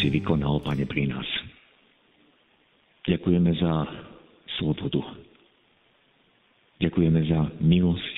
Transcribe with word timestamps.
Si 0.00 0.08
vykonal, 0.08 0.64
Pane, 0.64 0.88
pri 0.88 1.12
nás. 1.12 1.28
Ďakujeme 3.04 3.52
za 3.60 3.72
slobodu. 4.56 5.04
Ďakujeme 6.80 7.20
za 7.28 7.40
milosť. 7.60 8.16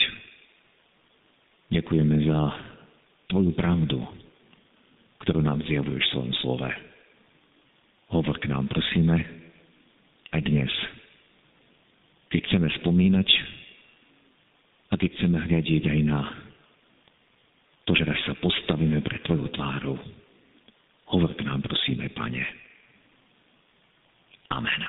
Ďakujeme 1.75 2.17
za 2.23 2.41
Tvoju 3.33 3.57
pravdu, 3.57 3.97
ktorú 5.25 5.41
nám 5.41 5.65
zjavuješ 5.65 6.05
v 6.05 6.13
svojom 6.13 6.33
slove. 6.45 6.71
Hovor 8.13 8.37
k 8.39 8.53
nám, 8.53 8.69
prosíme, 8.69 9.25
aj 10.37 10.41
dnes. 10.45 10.69
Keď 12.29 12.41
chceme 12.45 12.69
spomínať 12.85 13.29
a 14.93 15.01
keď 15.01 15.09
chceme 15.17 15.39
hľadiť 15.49 15.83
aj 15.89 16.01
na 16.05 16.21
to, 17.89 17.97
že 17.97 18.05
raz 18.05 18.21
sa 18.29 18.37
postavíme 18.37 19.01
pred 19.01 19.25
Tvojou 19.25 19.49
tvárou, 19.57 19.97
Hovor 21.13 21.37
nám, 21.45 21.61
prosíme, 21.61 22.09
Pane. 22.09 22.41
Amen. 24.49 24.81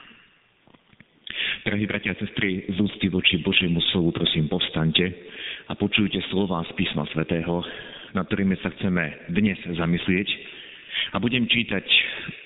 Drahí 1.68 1.84
bratia 1.84 2.16
a 2.16 2.20
sestry, 2.20 2.64
z 2.72 2.80
úcty 2.80 3.12
voči 3.12 3.44
Božiemu 3.44 3.84
slovu, 3.92 4.16
prosím, 4.16 4.48
povstante 4.48 5.04
a 5.68 5.76
počujte 5.76 6.24
slova 6.32 6.64
z 6.64 6.72
písma 6.80 7.04
svätého, 7.12 7.60
nad 8.16 8.24
ktorými 8.32 8.56
sa 8.64 8.72
chceme 8.72 9.36
dnes 9.36 9.60
zamyslieť. 9.68 10.28
A 11.12 11.20
budem 11.20 11.44
čítať 11.44 11.84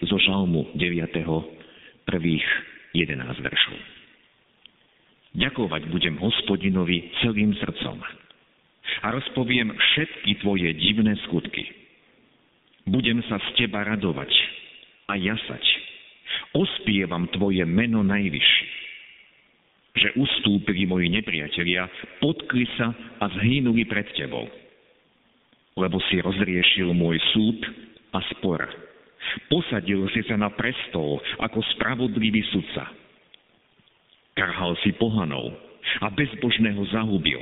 zo 0.09 0.17
žalmu 0.25 0.73
9. 0.73 1.14
prvých 2.09 2.45
11 2.98 3.45
veršov. 3.45 3.78
Ďakovať 5.38 5.81
budem 5.94 6.17
hospodinovi 6.17 7.14
celým 7.22 7.53
srdcom 7.61 8.02
a 9.05 9.08
rozpoviem 9.14 9.70
všetky 9.70 10.42
tvoje 10.42 10.73
divné 10.81 11.14
skutky 11.30 11.87
budem 12.88 13.20
sa 13.28 13.38
z 13.52 13.64
teba 13.64 13.84
radovať 13.84 14.32
a 15.12 15.20
jasať. 15.20 15.64
Ospievam 16.56 17.28
tvoje 17.36 17.64
meno 17.68 18.02
najvyššie. 18.02 18.76
Že 19.98 20.10
ustúpili 20.14 20.86
moji 20.86 21.10
nepriatelia, 21.10 21.90
potkli 22.22 22.70
sa 22.78 22.94
a 23.18 23.26
zhynuli 23.42 23.84
pred 23.90 24.06
tebou. 24.14 24.46
Lebo 25.78 25.98
si 26.10 26.22
rozriešil 26.22 26.94
môj 26.94 27.18
súd 27.34 27.60
a 28.14 28.22
spor. 28.34 28.62
Posadil 29.52 30.08
si 30.14 30.22
sa 30.30 30.38
na 30.40 30.54
prestol 30.54 31.20
ako 31.42 31.60
spravodlivý 31.76 32.46
sudca. 32.54 32.94
Karhal 34.38 34.78
si 34.86 34.94
pohanov 34.96 35.58
a 36.06 36.14
bezbožného 36.14 36.82
zahubil. 36.94 37.42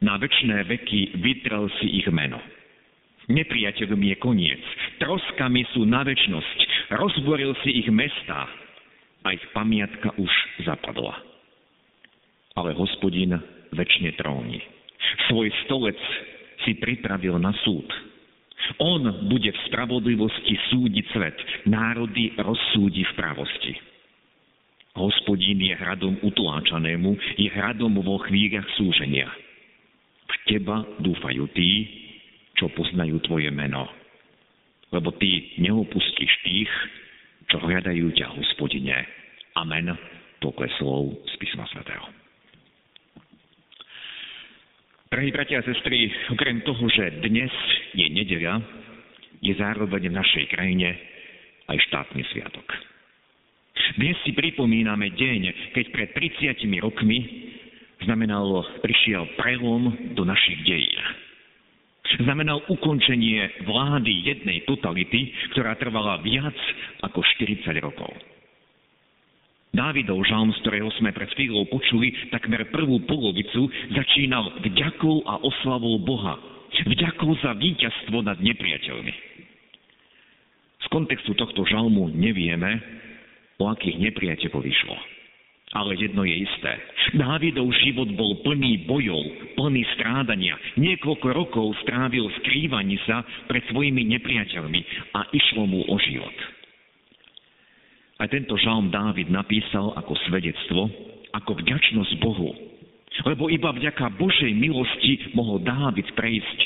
Na 0.00 0.16
väčšné 0.16 0.64
veky 0.72 1.20
vytrel 1.20 1.68
si 1.80 2.00
ich 2.00 2.08
meno 2.08 2.40
Nepriateľom 3.28 4.00
je 4.08 4.16
koniec. 4.16 4.62
Troskami 5.04 5.62
sú 5.76 5.84
na 5.84 6.00
väčnosť. 6.00 6.58
Rozboril 6.96 7.52
si 7.60 7.84
ich 7.84 7.88
mesta 7.92 8.48
a 9.20 9.36
ich 9.36 9.44
pamiatka 9.52 10.16
už 10.16 10.32
zapadla. 10.64 11.12
Ale 12.56 12.72
hospodin 12.72 13.36
väčšine 13.76 14.16
tróni. 14.16 14.64
Svoj 15.28 15.52
stolec 15.68 16.00
si 16.64 16.72
pripravil 16.80 17.36
na 17.36 17.52
súd. 17.62 17.86
On 18.80 19.00
bude 19.28 19.52
v 19.52 19.62
spravodlivosti 19.70 20.56
súdiť 20.72 21.04
svet. 21.12 21.36
Národy 21.68 22.32
rozsúdi 22.40 23.04
v 23.04 23.12
pravosti. 23.12 23.76
Hospodín 24.98 25.62
je 25.62 25.78
hradom 25.78 26.18
utláčanému, 26.26 27.14
je 27.38 27.48
hradom 27.54 28.02
vo 28.02 28.18
chvíľach 28.26 28.66
súženia. 28.74 29.30
V 30.26 30.34
teba 30.50 30.82
dúfajú 30.98 31.46
tí, 31.54 31.86
čo 32.58 32.66
poznajú 32.74 33.22
Tvoje 33.22 33.54
meno. 33.54 33.86
Lebo 34.90 35.14
Ty 35.14 35.30
neopustíš 35.62 36.32
tých, 36.42 36.72
čo 37.46 37.62
hľadajú 37.62 38.10
ťa, 38.18 38.34
hospodine. 38.34 39.06
Amen. 39.54 39.94
Toľko 40.42 40.62
slov 40.82 41.02
z 41.30 41.34
písma 41.38 41.64
svätého. 41.70 42.04
Drahí 45.08 45.32
bratia 45.32 45.64
a 45.64 45.66
sestry, 45.66 46.12
okrem 46.28 46.60
toho, 46.68 46.84
že 46.92 47.24
dnes 47.24 47.48
je 47.96 48.06
nedeľa, 48.12 48.60
je 49.40 49.56
zároveň 49.56 50.12
v 50.12 50.18
našej 50.20 50.44
krajine 50.52 50.98
aj 51.64 51.78
štátny 51.88 52.22
sviatok. 52.28 52.66
Dnes 53.96 54.20
si 54.20 54.36
pripomíname 54.36 55.08
deň, 55.16 55.72
keď 55.72 55.84
pred 55.96 56.08
30 56.12 56.60
rokmi 56.84 57.18
znamenalo, 58.04 58.62
prišiel 58.84 59.32
prelom 59.40 60.12
do 60.12 60.28
našich 60.28 60.60
dejín 60.68 61.27
znamenal 62.16 62.64
ukončenie 62.72 63.64
vlády 63.68 64.12
jednej 64.24 64.64
totality, 64.64 65.32
ktorá 65.52 65.76
trvala 65.76 66.20
viac 66.24 66.56
ako 67.04 67.20
40 67.20 67.68
rokov. 67.84 68.10
Dávidov 69.68 70.24
žalm, 70.24 70.48
z 70.56 70.58
ktorého 70.64 70.88
sme 70.96 71.12
pred 71.12 71.28
chvíľou 71.36 71.68
počuli, 71.68 72.10
takmer 72.32 72.72
prvú 72.72 73.04
polovicu 73.04 73.68
začínal 73.92 74.64
vďakou 74.64 75.28
a 75.28 75.44
oslavou 75.44 76.00
Boha. 76.00 76.40
Vďakou 76.88 77.36
za 77.44 77.52
víťazstvo 77.52 78.24
nad 78.24 78.40
nepriateľmi. 78.40 79.12
Z 80.78 80.86
kontextu 80.88 81.36
tohto 81.36 81.68
žalmu 81.68 82.08
nevieme, 82.16 82.80
o 83.60 83.68
akých 83.68 83.98
nepriateľov 83.98 84.62
išlo. 84.64 85.17
Ale 85.76 86.00
jedno 86.00 86.24
je 86.24 86.48
isté. 86.48 86.72
Dávidov 87.12 87.68
život 87.84 88.08
bol 88.16 88.40
plný 88.40 88.88
bojov, 88.88 89.20
plný 89.52 89.84
strádania. 90.00 90.56
Niekoľko 90.80 91.28
rokov 91.28 91.66
strávil 91.84 92.24
skrývaní 92.40 92.96
sa 93.04 93.20
pred 93.52 93.60
svojimi 93.68 94.00
nepriateľmi 94.16 94.80
a 95.12 95.28
išlo 95.28 95.68
mu 95.68 95.84
o 95.84 95.96
život. 96.00 96.32
A 98.18 98.24
tento 98.26 98.56
žalm 98.56 98.88
Dávid 98.88 99.28
napísal 99.28 99.92
ako 99.92 100.16
svedectvo, 100.26 100.88
ako 101.36 101.60
vďačnosť 101.60 102.12
Bohu. 102.18 102.50
Lebo 103.28 103.52
iba 103.52 103.68
vďaka 103.68 104.08
Božej 104.16 104.50
milosti 104.56 105.36
mohol 105.36 105.60
Dávid 105.60 106.08
prejsť 106.16 106.58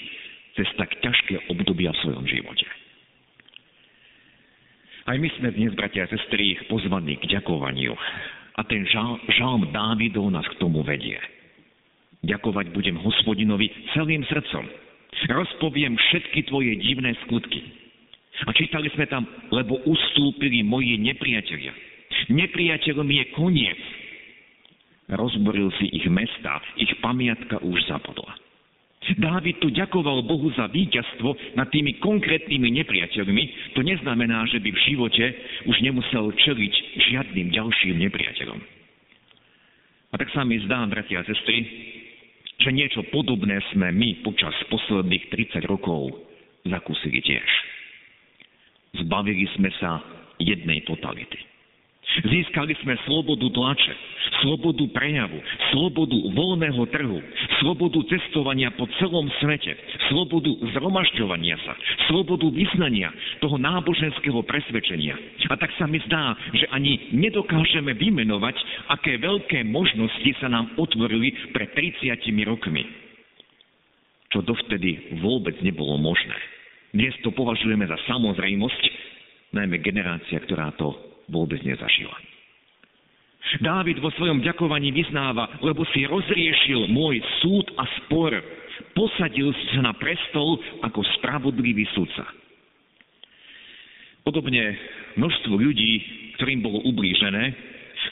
cez 0.55 0.69
tak 0.79 0.95
ťažké 1.03 1.51
obdobia 1.51 1.91
v 1.91 2.01
svojom 2.07 2.25
živote. 2.29 2.67
Aj 5.11 5.19
my 5.19 5.29
sme 5.35 5.51
dnes, 5.51 5.75
bratia 5.75 6.07
a 6.07 6.13
sestry, 6.15 6.55
pozvaní 6.71 7.19
k 7.19 7.27
ďakovaniu 7.35 7.99
a 8.57 8.61
ten 8.65 8.85
žal, 8.89 9.17
žalm 9.39 9.69
Dávidov 9.73 10.29
nás 10.29 10.45
k 10.53 10.59
tomu 10.61 10.85
vedie. 10.85 11.17
Ďakovať 12.23 12.71
budem 12.71 12.97
hospodinovi 13.01 13.73
celým 13.97 14.23
srdcom. 14.29 14.65
Rozpoviem 15.27 15.99
všetky 15.99 16.47
tvoje 16.47 16.79
divné 16.79 17.17
skutky. 17.27 17.61
A 18.47 18.51
čítali 18.55 18.91
sme 18.95 19.07
tam, 19.07 19.27
lebo 19.55 19.79
ustúpili 19.87 20.65
moji 20.67 20.99
nepriatelia. 20.99 21.75
Nepriateľom 22.31 23.09
je 23.11 23.25
koniec. 23.35 23.81
Rozboril 25.11 25.69
si 25.83 25.91
ich 25.93 26.07
mesta, 26.09 26.63
ich 26.79 26.91
pamiatka 27.03 27.61
už 27.61 27.77
zapadla. 27.91 28.33
Dávid 29.03 29.59
tu 29.59 29.67
ďakoval 29.75 30.23
Bohu 30.23 30.55
za 30.55 30.71
víťazstvo 30.71 31.59
nad 31.59 31.67
tými 31.75 31.99
konkrétnymi 31.99 32.71
nepriateľmi. 32.83 33.75
To 33.75 33.83
neznamená, 33.83 34.47
že 34.47 34.63
by 34.63 34.71
v 34.71 34.85
živote 34.87 35.25
už 35.67 35.77
nemusel 35.83 36.31
čeliť 36.31 36.75
žiadnym 37.11 37.51
ďalším 37.51 37.99
nepriateľom. 37.99 38.61
A 40.13 40.15
tak 40.15 40.31
sa 40.31 40.47
mi 40.47 40.61
zdá, 40.63 40.87
bratia 40.87 41.25
a 41.25 41.27
sestry, 41.27 41.67
že 42.63 42.71
niečo 42.71 43.03
podobné 43.11 43.59
sme 43.75 43.91
my 43.91 44.23
počas 44.23 44.55
posledných 44.71 45.35
30 45.35 45.67
rokov 45.67 46.15
zakúsili 46.63 47.19
tiež. 47.19 47.51
Zbavili 49.03 49.51
sme 49.59 49.73
sa 49.83 49.99
jednej 50.39 50.87
totality. 50.87 51.52
Získali 52.03 52.75
sme 52.83 52.99
slobodu 53.07 53.47
tlače, 53.49 53.95
slobodu 54.43 54.85
prejavu, 54.91 55.39
slobodu 55.71 56.19
voľného 56.35 56.83
trhu, 56.91 57.19
slobodu 57.63 58.03
cestovania 58.11 58.75
po 58.75 58.91
celom 58.99 59.31
svete, 59.39 59.73
slobodu 60.11 60.51
zhromažďovania 60.75 61.57
sa, 61.63 61.73
slobodu 62.11 62.51
vyznania 62.51 63.09
toho 63.39 63.55
náboženského 63.55 64.43
presvedčenia. 64.45 65.15
A 65.47 65.55
tak 65.55 65.71
sa 65.79 65.87
mi 65.87 66.03
zdá, 66.05 66.35
že 66.53 66.67
ani 66.75 67.15
nedokážeme 67.15 67.95
vymenovať, 67.95 68.57
aké 68.93 69.17
veľké 69.23 69.63
možnosti 69.65 70.31
sa 70.43 70.51
nám 70.51 70.75
otvorili 70.77 71.33
pred 71.55 71.71
30 71.71 72.19
rokmi. 72.45 72.83
Čo 74.35 74.43
dovtedy 74.43 75.17
vôbec 75.23 75.55
nebolo 75.63 75.97
možné. 76.03 76.35
Dnes 76.93 77.15
to 77.25 77.33
považujeme 77.33 77.89
za 77.89 77.97
samozrejmosť, 78.05 78.83
najmä 79.55 79.81
generácia, 79.81 80.41
ktorá 80.45 80.73
to 80.77 81.12
vôbec 81.33 81.65
nezažila. 81.65 82.15
Dávid 83.61 84.01
vo 84.01 84.09
svojom 84.17 84.41
ďakovaní 84.41 84.95
vyznáva, 84.95 85.61
lebo 85.61 85.85
si 85.93 86.09
rozriešil 86.09 86.89
môj 86.89 87.21
súd 87.45 87.69
a 87.77 87.85
spor. 88.01 88.33
Posadil 88.97 89.53
si 89.53 89.65
sa 89.77 89.85
na 89.85 89.93
prestol 89.93 90.57
ako 90.81 91.05
spravodlivý 91.21 91.85
sudca. 91.93 92.25
Podobne 94.23 94.79
množstvo 95.19 95.59
ľudí, 95.59 95.93
ktorým 96.39 96.63
bolo 96.65 96.81
ublížené, 96.87 97.53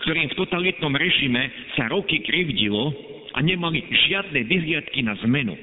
ktorým 0.05 0.29
v 0.35 0.39
totalitnom 0.45 0.93
režime 0.93 1.49
sa 1.79 1.89
roky 1.89 2.21
krivdilo 2.21 2.93
a 3.33 3.39
nemali 3.41 3.81
žiadne 4.11 4.45
vyhliadky 4.45 5.01
na 5.07 5.15
zmenu. 5.25 5.55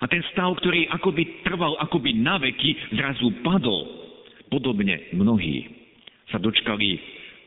A 0.00 0.04
ten 0.08 0.24
stav, 0.32 0.52
ktorý 0.60 0.88
akoby 0.92 1.44
trval 1.44 1.76
akoby 1.80 2.16
na 2.18 2.36
veky, 2.40 2.96
zrazu 2.96 3.32
padol. 3.44 4.10
Podobne 4.48 5.08
mnohí 5.12 5.85
sa 6.30 6.38
dočkali 6.42 6.98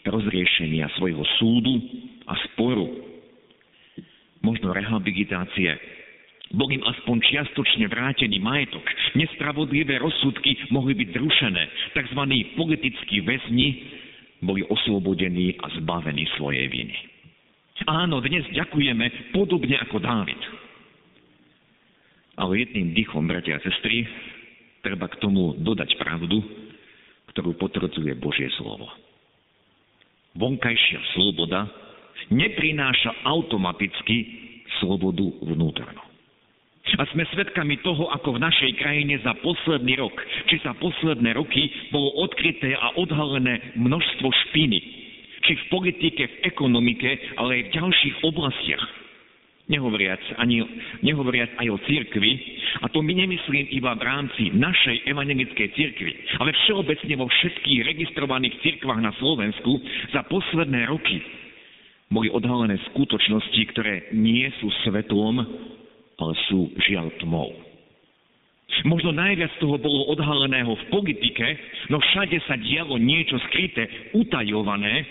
rozriešenia 0.07 0.87
svojho 0.95 1.23
súdu 1.37 1.75
a 2.27 2.33
sporu. 2.49 2.87
Možno 4.39 4.71
rehabilitácie. 4.71 5.75
Bol 6.49 6.73
im 6.73 6.81
aspoň 6.81 7.21
čiastočne 7.29 7.85
vrátený 7.91 8.41
majetok. 8.41 8.81
Nespravodlivé 9.13 10.01
rozsudky 10.01 10.57
mohli 10.73 10.97
byť 10.97 11.09
zrušené. 11.13 11.63
Tzv. 11.93 12.21
politickí 12.57 13.21
väzni 13.21 13.85
boli 14.41 14.65
oslobodení 14.65 15.59
a 15.61 15.69
zbavení 15.77 16.25
svojej 16.39 16.65
viny. 16.71 16.95
Áno, 17.85 18.19
dnes 18.23 18.43
ďakujeme 18.49 19.35
podobne 19.35 19.77
ako 19.83 20.01
Dávid. 20.01 20.41
Ale 22.39 22.63
jedným 22.63 22.95
dýchom, 22.95 23.27
bratia 23.27 23.59
a 23.59 23.63
sestry, 23.63 24.07
treba 24.79 25.11
k 25.11 25.19
tomu 25.19 25.59
dodať 25.59 25.99
pravdu, 25.99 26.39
ktorú 27.39 27.55
potvrdzuje 27.55 28.19
Božie 28.19 28.51
slovo 28.59 28.91
vonkajšia 30.37 30.99
sloboda 31.17 31.65
neprináša 32.29 33.25
automaticky 33.25 34.17
slobodu 34.77 35.25
vnútornú. 35.41 36.03
A 36.99 37.05
sme 37.13 37.21
svedkami 37.31 37.79
toho, 37.85 38.09
ako 38.11 38.35
v 38.35 38.43
našej 38.43 38.71
krajine 38.81 39.21
za 39.21 39.37
posledný 39.39 40.01
rok, 40.01 40.15
či 40.49 40.57
za 40.65 40.73
posledné 40.81 41.37
roky 41.37 41.69
bolo 41.93 42.11
odkryté 42.17 42.73
a 42.75 42.97
odhalené 42.97 43.77
množstvo 43.77 44.27
špiny. 44.49 44.79
Či 45.45 45.53
v 45.55 45.63
politike, 45.69 46.23
v 46.27 46.35
ekonomike, 46.49 47.39
ale 47.39 47.61
aj 47.61 47.63
v 47.69 47.73
ďalších 47.77 48.15
oblastiach 48.25 48.83
nehovoriac, 49.69 50.19
ani, 50.41 50.65
nehovoriac 51.05 51.53
aj 51.61 51.67
o 51.69 51.77
cirkvi, 51.85 52.31
a 52.81 52.89
to 52.89 53.05
my 53.05 53.13
nemyslím 53.13 53.69
iba 53.69 53.93
v 53.93 54.01
rámci 54.01 54.43
našej 54.51 55.05
evangelickej 55.05 55.67
cirkvi, 55.77 56.11
ale 56.41 56.51
všeobecne 56.65 57.13
vo 57.21 57.29
všetkých 57.29 57.85
registrovaných 57.85 58.57
cirkvách 58.65 59.01
na 59.01 59.13
Slovensku 59.21 59.77
za 60.11 60.25
posledné 60.25 60.89
roky 60.89 61.21
boli 62.09 62.33
odhalené 62.33 62.81
skutočnosti, 62.89 63.61
ktoré 63.69 64.09
nie 64.17 64.49
sú 64.57 64.73
svetlom, 64.81 65.45
ale 66.17 66.33
sú 66.49 66.73
žiaľ 66.89 67.13
tmou. 67.21 67.53
Možno 68.85 69.13
najviac 69.13 69.49
toho 69.61 69.77
bolo 69.81 70.09
odhaleného 70.13 70.71
v 70.73 70.87
politike, 70.93 71.45
no 71.93 72.01
všade 72.01 72.37
sa 72.45 72.57
dialo 72.57 72.97
niečo 72.97 73.37
skryté, 73.49 74.13
utajované 74.17 75.05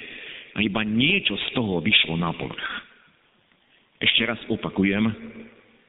a 0.56 0.62
iba 0.62 0.82
niečo 0.82 1.37
z 1.37 1.46
toho 1.54 1.82
vyšlo 1.82 2.16
na 2.19 2.34
povrch. 2.34 2.88
Ešte 3.98 4.22
raz 4.30 4.38
opakujem, 4.46 5.10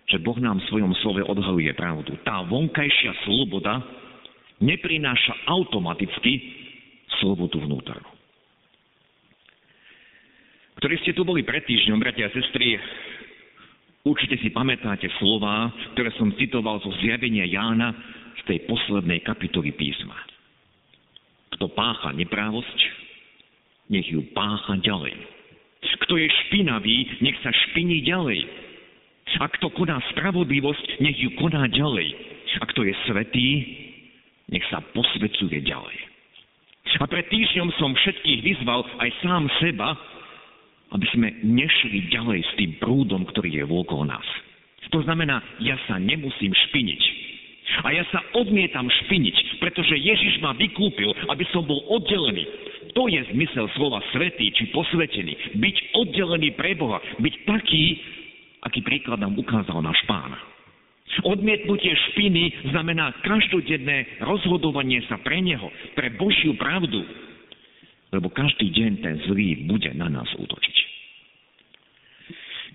že 0.09 0.17
Boh 0.17 0.37
nám 0.41 0.57
v 0.57 0.67
svojom 0.73 0.93
slove 1.05 1.21
odhaluje 1.21 1.69
pravdu. 1.77 2.17
Tá 2.25 2.41
vonkajšia 2.41 3.13
sloboda 3.29 3.85
neprináša 4.57 5.45
automaticky 5.45 6.41
slobodu 7.21 7.61
vnútornú. 7.61 8.09
Ktorí 10.81 10.95
ste 11.03 11.13
tu 11.13 11.21
boli 11.21 11.45
pred 11.45 11.61
týždňom, 11.67 12.01
bratia 12.01 12.31
a 12.31 12.33
sestry, 12.33 12.79
určite 14.07 14.41
si 14.41 14.49
pamätáte 14.49 15.11
slova, 15.21 15.69
ktoré 15.93 16.09
som 16.17 16.33
citoval 16.39 16.81
zo 16.81 16.89
zjavenia 17.03 17.45
Jána 17.45 17.93
z 18.39 18.41
tej 18.49 18.57
poslednej 18.65 19.21
kapitoly 19.21 19.75
písma. 19.75 20.15
Kto 21.53 21.69
pácha 21.75 22.15
neprávosť, 22.15 22.79
nech 23.91 24.07
ju 24.07 24.23
pácha 24.31 24.79
ďalej 24.79 25.38
kto 25.79 26.19
je 26.19 26.27
špinavý, 26.47 27.07
nech 27.21 27.37
sa 27.39 27.53
špiní 27.53 28.03
ďalej. 28.03 28.41
A 29.39 29.45
kto 29.47 29.69
koná 29.77 30.01
spravodlivosť, 30.15 30.99
nech 31.05 31.15
ju 31.21 31.29
koná 31.37 31.69
ďalej. 31.69 32.09
A 32.59 32.63
kto 32.65 32.81
je 32.81 32.93
svetý, 33.05 33.49
nech 34.49 34.65
sa 34.73 34.81
posvecuje 34.81 35.61
ďalej. 35.61 35.97
A 36.97 37.05
pred 37.05 37.29
týždňom 37.29 37.69
som 37.77 37.93
všetkých 37.93 38.41
vyzval, 38.41 38.81
aj 38.97 39.09
sám 39.21 39.45
seba, 39.61 39.93
aby 40.89 41.05
sme 41.13 41.29
nešli 41.45 42.09
ďalej 42.09 42.41
s 42.41 42.51
tým 42.57 42.71
prúdom, 42.81 43.29
ktorý 43.29 43.61
je 43.61 43.65
vôkol 43.69 44.09
nás. 44.09 44.25
To 44.89 45.05
znamená, 45.05 45.37
ja 45.61 45.77
sa 45.85 46.01
nemusím 46.01 46.49
špiniť. 46.49 47.18
A 47.85 47.93
ja 47.93 48.03
sa 48.09 48.19
odmietam 48.35 48.89
špiniť, 48.89 49.61
pretože 49.61 49.95
Ježiš 49.95 50.41
ma 50.41 50.57
vykúpil, 50.57 51.13
aby 51.29 51.45
som 51.53 51.63
bol 51.63 51.79
oddelený. 51.87 52.45
To 52.97 53.05
je 53.05 53.21
zmysel 53.31 53.69
slova 53.77 54.01
svetý 54.09 54.49
či 54.49 54.73
posvetený. 54.73 55.57
Byť 55.61 55.75
oddelený 55.93 56.57
pre 56.57 56.73
Boha. 56.73 56.97
Byť 57.21 57.35
taký, 57.45 57.85
aký 58.65 58.81
príklad 58.81 59.21
nám 59.21 59.37
ukázal 59.37 59.77
náš 59.85 60.01
pán. 60.09 60.33
Odmietnutie 61.25 61.89
špiny 62.11 62.69
znamená 62.69 63.11
každodenné 63.25 64.21
rozhodovanie 64.21 65.01
sa 65.09 65.17
pre 65.21 65.41
Neho, 65.41 65.69
pre 65.97 66.13
Božiu 66.13 66.53
pravdu. 66.53 67.01
Lebo 68.09 68.29
každý 68.33 68.73
deň 68.73 68.91
ten 69.05 69.15
zlý 69.29 69.69
bude 69.69 69.89
na 69.93 70.09
nás 70.09 70.29
útočiť. 70.37 70.77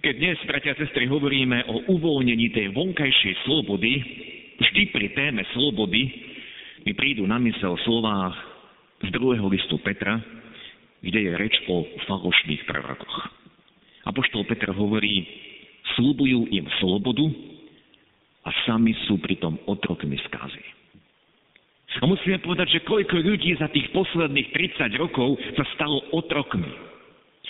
Keď 0.05 0.14
dnes, 0.20 0.38
bratia 0.44 0.76
a 0.76 0.79
sestry, 0.79 1.08
hovoríme 1.08 1.64
o 1.64 1.97
uvoľnení 1.97 2.52
tej 2.52 2.76
vonkajšej 2.76 3.35
slobody, 3.49 3.93
vždy 4.60 4.82
pri 4.94 5.06
téme 5.14 5.42
slobody 5.54 6.10
mi 6.84 6.92
prídu 6.92 7.24
na 7.24 7.40
mysel 7.40 7.74
slová 7.82 8.32
z 9.00 9.08
druhého 9.10 9.48
listu 9.48 9.80
Petra, 9.80 10.20
kde 11.04 11.20
je 11.28 11.32
reč 11.36 11.54
o 11.68 11.84
falošných 12.08 12.64
prorokoch. 12.64 13.16
Apoštol 14.04 14.44
Petr 14.44 14.73
hovorí, 14.73 15.25
slúbujú 15.96 16.49
im 16.52 16.68
slobodu 16.80 17.25
a 18.44 18.50
sami 18.68 18.92
sú 19.08 19.16
pritom 19.20 19.56
otrokmi 19.64 20.20
skazy. 20.28 20.64
A 22.02 22.04
musíme 22.11 22.42
povedať, 22.42 22.80
že 22.80 22.87
koľko 22.88 23.23
ľudí 23.23 23.54
za 23.56 23.70
tých 23.70 23.87
posledných 23.94 24.50
30 24.50 24.99
rokov 24.99 25.38
sa 25.54 25.64
stalo 25.78 26.02
otrokmi. 26.11 26.66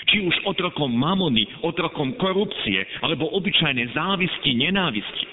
Či 0.04 0.20
už 0.20 0.36
otrokom 0.44 0.92
mamony, 0.92 1.48
otrokom 1.64 2.12
korupcie, 2.20 2.84
alebo 3.00 3.32
obyčajnej 3.40 3.96
závisti, 3.96 4.52
nenávisti, 4.52 5.23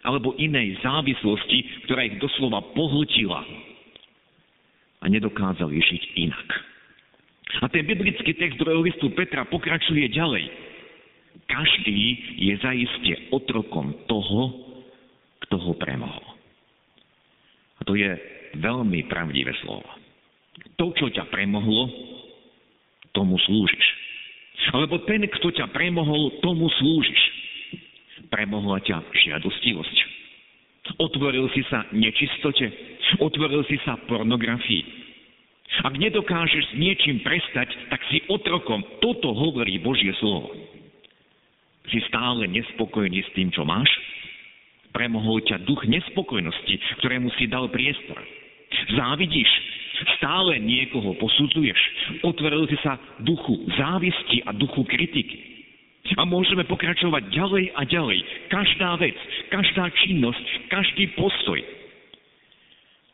alebo 0.00 0.32
inej 0.40 0.80
závislosti, 0.80 1.84
ktorá 1.88 2.08
ich 2.08 2.16
doslova 2.16 2.64
pohltila 2.72 3.44
a 5.00 5.04
nedokázali 5.08 5.76
žiť 5.76 6.02
inak. 6.16 6.48
A 7.60 7.66
ten 7.68 7.82
biblický 7.82 8.32
text 8.38 8.56
druhého 8.62 8.84
listu 8.84 9.10
Petra 9.12 9.42
pokračuje 9.44 10.06
ďalej. 10.14 10.46
Každý 11.50 11.98
je 12.38 12.54
zaiste 12.62 13.12
otrokom 13.34 13.90
toho, 14.06 14.54
kto 15.46 15.56
ho 15.58 15.72
premohol. 15.74 16.26
A 17.80 17.80
to 17.82 17.98
je 17.98 18.06
veľmi 18.54 19.02
pravdivé 19.10 19.50
slovo. 19.66 19.88
To, 20.78 20.94
čo 20.94 21.10
ťa 21.10 21.26
premohlo, 21.32 21.90
tomu 23.10 23.34
slúžiš. 23.42 23.86
Alebo 24.70 25.02
ten, 25.08 25.26
kto 25.26 25.50
ťa 25.50 25.72
premohol, 25.74 26.38
tomu 26.44 26.70
slúžiš. 26.78 27.22
Premohla 28.30 28.78
ťa 28.86 29.02
žiadostivosť. 29.10 29.96
Otvoril 30.98 31.50
si 31.54 31.62
sa 31.68 31.86
nečistote, 31.90 32.90
Otvoril 33.18 33.66
si 33.66 33.74
sa 33.82 33.98
pornografii. 34.06 35.02
Ak 35.82 35.94
nedokážeš 35.98 36.70
s 36.70 36.78
niečím 36.78 37.22
prestať, 37.26 37.70
tak 37.90 37.98
si 38.10 38.22
otrokom. 38.30 38.82
Toto 39.02 39.34
hovorí 39.34 39.82
Božie 39.82 40.14
slovo. 40.22 40.54
Si 41.90 41.98
stále 42.06 42.46
nespokojný 42.46 43.22
s 43.26 43.30
tým, 43.34 43.50
čo 43.50 43.66
máš? 43.66 43.90
Premohol 44.94 45.42
ťa 45.46 45.62
duch 45.66 45.86
nespokojnosti, 45.86 46.74
ktorému 47.02 47.30
si 47.38 47.46
dal 47.50 47.70
priestor. 47.70 48.18
Závidíš? 48.94 49.50
Stále 50.18 50.58
niekoho 50.58 51.14
posudzuješ? 51.18 51.78
Otvoril 52.26 52.66
si 52.70 52.78
sa 52.82 52.98
duchu 53.22 53.66
závisti 53.78 54.42
a 54.46 54.54
duchu 54.54 54.86
kritiky. 54.86 55.59
A 56.20 56.28
môžeme 56.28 56.68
pokračovať 56.68 57.32
ďalej 57.32 57.64
a 57.72 57.82
ďalej. 57.88 58.18
Každá 58.52 59.00
vec, 59.00 59.16
každá 59.48 59.88
činnosť, 60.04 60.44
každý 60.68 61.16
postoj 61.16 61.80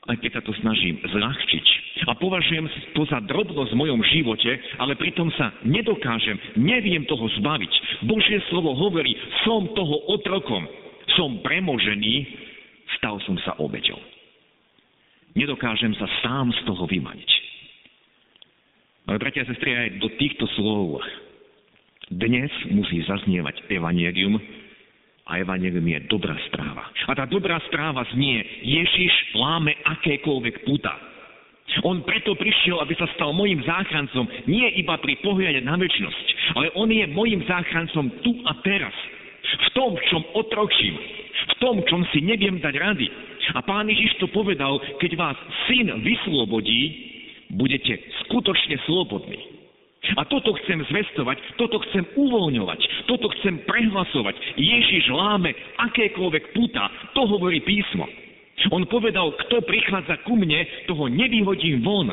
aj 0.07 0.17
keď 0.23 0.31
sa 0.39 0.43
to 0.47 0.55
snažím 0.63 1.03
zľahčiť. 1.03 1.67
A 2.07 2.15
považujem 2.15 2.67
to 2.95 3.03
za 3.11 3.19
drobnosť 3.27 3.75
v 3.75 3.81
mojom 3.81 4.01
živote, 4.07 4.53
ale 4.79 4.95
pritom 4.95 5.33
sa 5.35 5.51
nedokážem, 5.67 6.39
neviem 6.55 7.03
toho 7.11 7.27
zbaviť. 7.43 7.73
Božie 8.07 8.39
slovo 8.47 8.71
hovorí, 8.79 9.19
som 9.43 9.67
toho 9.75 10.07
otrokom, 10.15 10.63
som 11.19 11.43
premožený, 11.43 12.15
stal 12.99 13.19
som 13.27 13.35
sa 13.43 13.59
obeťou. 13.59 13.99
Nedokážem 15.35 15.93
sa 15.99 16.07
sám 16.23 16.55
z 16.55 16.61
toho 16.65 16.87
vymaniť. 16.87 17.31
Ale 19.07 19.23
bratia 19.23 19.47
a 19.47 19.51
sestry, 19.51 19.71
aj 19.75 20.03
do 20.03 20.09
týchto 20.19 20.47
slov 20.59 21.03
dnes 22.11 22.51
musí 22.71 23.03
zaznievať 23.03 23.67
evanielium 23.67 24.39
a 25.27 25.43
evanielium 25.43 25.83
je 25.91 26.01
dobrá 26.07 26.39
správa. 26.47 26.87
A 27.11 27.13
tá 27.19 27.27
dobrá 27.27 27.59
správa 27.67 28.07
znie, 28.15 28.47
Ježiš 28.63 29.35
láme 29.35 29.75
akékoľvek 29.83 30.63
puta. 30.63 30.95
On 31.83 31.99
preto 32.07 32.39
prišiel, 32.39 32.79
aby 32.79 32.95
sa 32.95 33.11
stal 33.19 33.35
mojim 33.35 33.59
záchrancom, 33.67 34.23
nie 34.47 34.71
iba 34.79 34.95
pri 35.03 35.19
pohľade 35.19 35.67
na 35.67 35.75
väčnosť, 35.75 36.27
ale 36.55 36.71
on 36.79 36.87
je 36.87 37.05
mojim 37.11 37.43
záchrancom 37.43 38.07
tu 38.23 38.39
a 38.47 38.55
teraz. 38.63 38.95
V 39.47 39.69
tom, 39.75 39.99
v 39.99 40.03
čom 40.07 40.23
otročím, 40.39 40.95
v 41.37 41.55
tom, 41.59 41.83
čom 41.91 42.07
si 42.15 42.23
neviem 42.23 42.63
dať 42.63 42.75
rady. 42.79 43.07
A 43.59 43.63
pán 43.67 43.91
Ježiš 43.91 44.23
to 44.23 44.31
povedal, 44.31 44.79
keď 45.03 45.19
vás 45.19 45.39
syn 45.67 45.91
vyslobodí, 46.07 46.83
budete 47.51 47.99
skutočne 48.27 48.79
slobodní. 48.87 49.56
A 50.15 50.23
toto 50.31 50.55
chcem 50.63 50.79
zvestovať, 50.87 51.59
toto 51.59 51.83
chcem 51.91 52.07
uvoľňovať, 52.15 53.11
toto 53.11 53.27
chcem 53.41 53.59
prehlasovať. 53.67 54.39
Ježiš 54.55 55.11
láme 55.11 55.51
akékoľvek 55.91 56.55
puta, 56.55 56.87
to 57.19 57.27
hovorí 57.27 57.59
písmo. 57.67 58.07
On 58.71 58.87
povedal, 58.87 59.35
kto 59.47 59.61
prichádza 59.67 60.23
ku 60.25 60.39
mne, 60.39 60.65
toho 60.87 61.11
nevyhodím 61.11 61.83
von. 61.83 62.09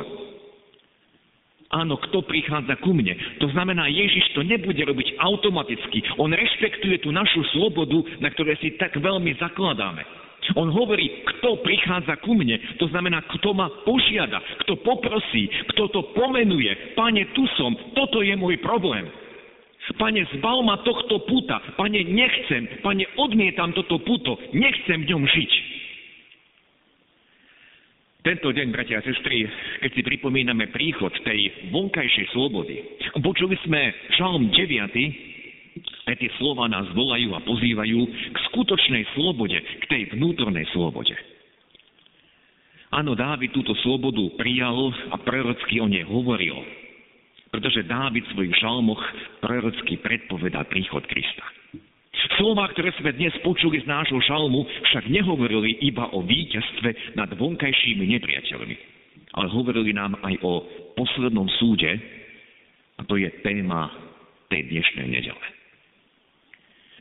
Áno, 1.73 1.97
kto 1.97 2.21
prichádza 2.21 2.77
ku 2.85 2.93
mne. 2.93 3.17
To 3.41 3.49
znamená, 3.49 3.89
Ježiš 3.89 4.37
to 4.37 4.45
nebude 4.45 4.77
robiť 4.77 5.17
automaticky. 5.17 6.05
On 6.21 6.29
rešpektuje 6.29 7.01
tú 7.01 7.09
našu 7.09 7.41
slobodu, 7.57 7.97
na 8.21 8.29
ktoré 8.29 8.53
si 8.61 8.77
tak 8.77 8.93
veľmi 8.93 9.33
zakladáme. 9.41 10.05
On 10.53 10.69
hovorí, 10.69 11.25
kto 11.25 11.61
prichádza 11.65 12.21
ku 12.21 12.37
mne, 12.37 12.61
to 12.77 12.85
znamená, 12.93 13.25
kto 13.25 13.57
ma 13.57 13.69
požiada, 13.85 14.37
kto 14.65 14.77
poprosí, 14.85 15.49
kto 15.73 15.89
to 15.89 16.01
pomenuje. 16.13 16.93
Pane, 16.93 17.33
tu 17.33 17.49
som, 17.57 17.73
toto 17.97 18.21
je 18.21 18.33
môj 18.37 18.61
problém. 18.61 19.09
Pane, 19.97 20.23
zbav 20.39 20.63
ma 20.63 20.79
tohto 20.85 21.27
puta. 21.27 21.59
Pane, 21.75 22.07
nechcem. 22.07 22.79
Pane, 22.79 23.03
odmietam 23.19 23.75
toto 23.75 23.99
puto. 23.99 24.39
Nechcem 24.55 25.03
v 25.03 25.09
ňom 25.11 25.23
žiť. 25.27 25.51
Tento 28.23 28.55
deň, 28.55 28.71
bratia 28.71 29.03
a 29.03 29.05
sestry, 29.05 29.43
keď 29.83 29.91
si 29.91 30.01
pripomíname 30.07 30.71
príchod 30.71 31.11
tej 31.27 31.67
vonkajšej 31.75 32.31
slobody, 32.31 32.79
počuli 33.19 33.59
sme 33.67 33.91
Žalm 34.15 34.47
9, 34.47 35.32
aj 36.07 36.15
tie 36.19 36.29
slova 36.37 36.69
nás 36.69 36.85
volajú 36.93 37.33
a 37.33 37.45
pozývajú 37.45 37.99
k 38.33 38.37
skutočnej 38.51 39.03
slobode, 39.17 39.57
k 39.57 39.85
tej 39.89 40.01
vnútornej 40.13 40.67
slobode. 40.75 41.15
Áno, 42.93 43.17
Dávid 43.17 43.49
túto 43.57 43.73
slobodu 43.81 44.21
prijal 44.37 44.93
a 45.09 45.17
prorocky 45.17 45.81
o 45.81 45.89
nej 45.89 46.05
hovoril, 46.05 46.53
pretože 47.49 47.89
Dávid 47.89 48.21
v 48.29 48.33
svojich 48.37 48.55
žalmoch 48.61 49.01
prorocky 49.41 49.97
predpovedá 49.97 50.61
príchod 50.69 51.01
Krista. 51.09 51.41
Slová, 52.37 52.69
ktoré 52.71 52.93
sme 53.01 53.11
dnes 53.17 53.33
počuli 53.41 53.81
z 53.81 53.89
nášho 53.89 54.21
žalmu, 54.23 54.63
však 54.89 55.09
nehovorili 55.09 55.81
iba 55.81 56.07
o 56.13 56.21
víťazstve 56.21 57.17
nad 57.17 57.33
vonkajšími 57.33 58.05
nepriateľmi, 58.15 58.75
ale 59.35 59.47
hovorili 59.49 59.91
nám 59.91 60.15
aj 60.21 60.37
o 60.45 60.61
poslednom 60.93 61.49
súde, 61.57 61.97
a 62.93 63.01
to 63.09 63.17
je 63.17 63.25
téma 63.41 63.89
tej 64.53 64.69
dnešnej 64.69 65.09
nedele. 65.09 65.45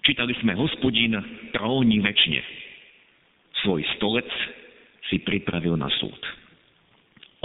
Čítali 0.03 0.35
sme, 0.43 0.59
hospodin 0.59 1.15
tróni 1.55 2.03
väčšine. 2.03 2.41
Svoj 3.63 3.87
stolec 3.95 4.27
si 5.07 5.23
pripravil 5.23 5.79
na 5.79 5.87
súd. 6.03 6.19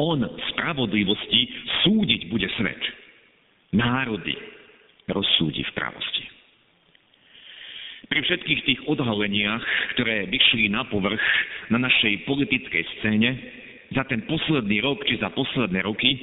On 0.01 0.17
spravodlivosti 0.53 1.53
súdiť 1.85 2.21
bude 2.33 2.49
svet. 2.57 2.81
Národy 3.77 4.33
rozsúdi 5.09 5.61
v 5.61 5.71
pravosti. 5.77 6.25
Pri 8.07 8.23
všetkých 8.23 8.61
tých 8.63 8.79
odhaleniach, 8.87 9.65
ktoré 9.97 10.25
vyšli 10.31 10.71
na 10.71 10.87
povrch 10.87 11.21
na 11.67 11.77
našej 11.77 12.23
politickej 12.23 12.83
scéne 12.97 13.29
za 13.91 14.07
ten 14.07 14.23
posledný 14.25 14.79
rok 14.81 15.03
či 15.05 15.19
za 15.19 15.29
posledné 15.29 15.83
roky, 15.83 16.15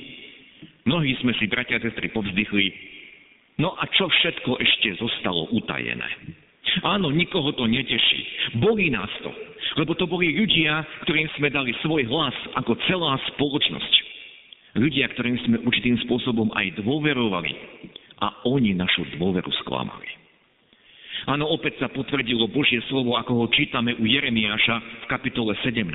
mnohí 0.88 1.12
sme 1.21 1.37
si, 1.37 1.45
bratia 1.47 1.76
a 1.76 1.85
sestry, 1.85 2.09
povzdychli, 2.09 2.67
no 3.59 3.75
a 3.79 3.85
čo 3.93 4.09
všetko 4.09 4.59
ešte 4.59 4.99
zostalo 4.99 5.51
utajené? 5.55 6.09
Áno, 6.83 7.13
nikoho 7.15 7.55
to 7.55 7.71
neteší. 7.71 8.27
Bolí 8.59 8.91
nás 8.91 9.11
to, 9.23 9.31
lebo 9.79 9.95
to 9.95 10.11
boli 10.11 10.35
ľudia, 10.35 10.83
ktorým 11.07 11.31
sme 11.39 11.53
dali 11.53 11.71
svoj 11.85 12.03
hlas 12.11 12.35
ako 12.59 12.75
celá 12.91 13.15
spoločnosť. 13.35 13.95
Ľudia, 14.75 15.07
ktorým 15.15 15.39
sme 15.47 15.57
určitým 15.63 16.03
spôsobom 16.03 16.51
aj 16.51 16.83
dôverovali 16.83 17.53
a 18.19 18.43
oni 18.51 18.75
našu 18.75 19.07
dôveru 19.15 19.51
sklamali. 19.63 20.25
Áno, 21.25 21.49
opäť 21.49 21.81
sa 21.81 21.89
potvrdilo 21.89 22.51
Božie 22.53 22.85
slovo, 22.91 23.17
ako 23.17 23.33
ho 23.39 23.47
čítame 23.55 23.97
u 23.97 24.05
Jeremiáša 24.05 25.07
v 25.07 25.07
kapitole 25.09 25.57
17. 25.63 25.89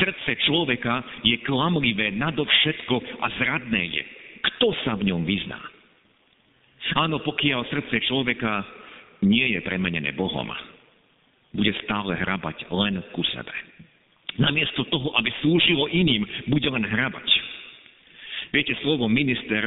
Srdce 0.00 0.30
človeka 0.42 1.06
je 1.22 1.38
klamlivé 1.46 2.10
nadovšetko 2.16 3.20
a 3.22 3.26
zradné 3.38 3.82
je. 3.94 4.04
Kto 4.42 4.74
sa 4.82 4.98
v 4.98 5.12
ňom 5.12 5.22
vyzná? 5.22 5.75
Áno, 6.94 7.18
pokiaľ 7.18 7.66
srdce 7.66 8.06
človeka 8.06 8.62
nie 9.26 9.58
je 9.58 9.60
premenené 9.66 10.14
Bohom, 10.14 10.46
bude 11.56 11.72
stále 11.82 12.14
hrabať 12.14 12.70
len 12.70 13.02
ku 13.10 13.26
sebe. 13.34 13.50
Namiesto 14.36 14.84
toho, 14.92 15.16
aby 15.16 15.32
slúžilo 15.40 15.88
iným, 15.88 16.22
bude 16.46 16.68
len 16.68 16.84
hrabať. 16.84 17.28
Viete, 18.52 18.76
slovo 18.84 19.08
minister 19.08 19.64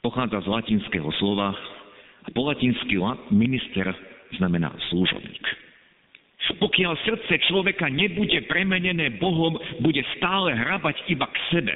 pochádza 0.00 0.42
z 0.42 0.48
latinského 0.48 1.10
slova 1.20 1.52
a 2.24 2.28
po 2.32 2.48
latinsky 2.48 2.98
minister 3.30 3.92
znamená 4.40 4.72
služobník. 4.90 5.44
Pokiaľ 6.46 6.94
srdce 7.02 7.42
človeka 7.50 7.90
nebude 7.90 8.38
premenené 8.46 9.18
Bohom, 9.18 9.58
bude 9.82 10.02
stále 10.16 10.54
hrabať 10.54 11.10
iba 11.10 11.26
k 11.26 11.36
sebe, 11.50 11.74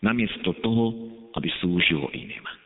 namiesto 0.00 0.54
toho, 0.62 0.94
aby 1.34 1.50
slúžilo 1.58 2.06
iným. 2.14 2.57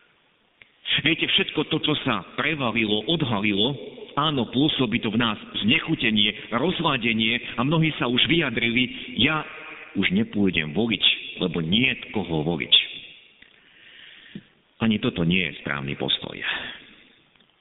Viete, 1.02 1.24
všetko 1.24 1.72
to, 1.72 1.78
čo 1.80 1.94
sa 2.04 2.26
prevalilo, 2.36 3.06
odhalilo, 3.08 3.74
áno, 4.18 4.50
pôsobí 4.50 5.00
to 5.00 5.08
v 5.08 5.22
nás 5.22 5.38
znechutenie, 5.64 6.52
rozladenie 6.52 7.40
a 7.56 7.64
mnohí 7.64 7.94
sa 7.96 8.10
už 8.10 8.20
vyjadrili, 8.28 9.16
ja 9.22 9.46
už 9.96 10.12
nepôjdem 10.12 10.76
voliť, 10.76 11.04
lebo 11.40 11.64
nie 11.64 11.88
je 11.90 12.12
koho 12.12 12.44
voliť. 12.44 12.74
Ani 14.82 14.98
toto 14.98 15.22
nie 15.22 15.46
je 15.46 15.62
správny 15.62 15.94
postoj. 15.94 16.34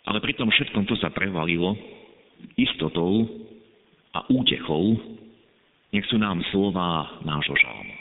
Ale 0.09 0.17
pri 0.17 0.33
tom 0.33 0.49
všetkom, 0.49 0.89
čo 0.89 0.97
sa 0.97 1.13
prevalilo, 1.13 1.77
istotou 2.57 3.29
a 4.11 4.25
útechou, 4.33 4.97
nech 5.93 6.07
sú 6.09 6.17
nám 6.17 6.41
slova 6.49 7.21
nášho 7.21 7.53
žalmu. 7.53 7.95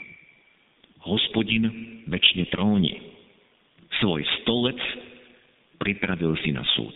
Hospodin 1.05 1.65
väčšine 2.09 2.49
tróni. 2.49 2.97
Svoj 4.01 4.25
stolec 4.41 4.79
pripravil 5.81 6.37
si 6.45 6.53
na 6.53 6.61
súd. 6.77 6.93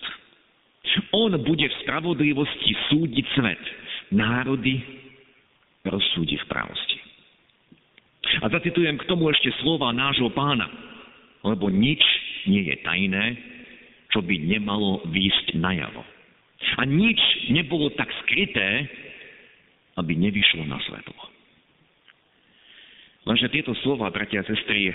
On 1.11 1.33
bude 1.41 1.65
v 1.65 1.79
spravodlivosti 1.83 2.71
súdiť 2.93 3.25
svet. 3.33 3.63
Národy 4.13 4.79
rozsúdi 5.83 6.37
v 6.37 6.45
právosti. 6.45 6.97
A 8.39 8.47
zacitujem 8.47 8.95
k 9.01 9.07
tomu 9.09 9.27
ešte 9.33 9.49
slova 9.59 9.89
nášho 9.91 10.29
pána 10.31 10.69
lebo 11.45 11.69
nič 11.69 12.01
nie 12.49 12.65
je 12.65 12.75
tajné, 12.81 13.37
čo 14.09 14.25
by 14.25 14.33
nemalo 14.33 15.05
výjsť 15.05 15.61
najavo. 15.61 16.01
A 16.81 16.89
nič 16.89 17.21
nebolo 17.53 17.93
tak 17.93 18.09
skryté, 18.25 18.89
aby 20.01 20.17
nevyšlo 20.17 20.65
na 20.65 20.81
svetlo. 20.81 21.21
Lenže 23.29 23.53
tieto 23.53 23.77
slova, 23.85 24.09
bratia 24.09 24.41
a 24.41 24.47
sestry, 24.49 24.89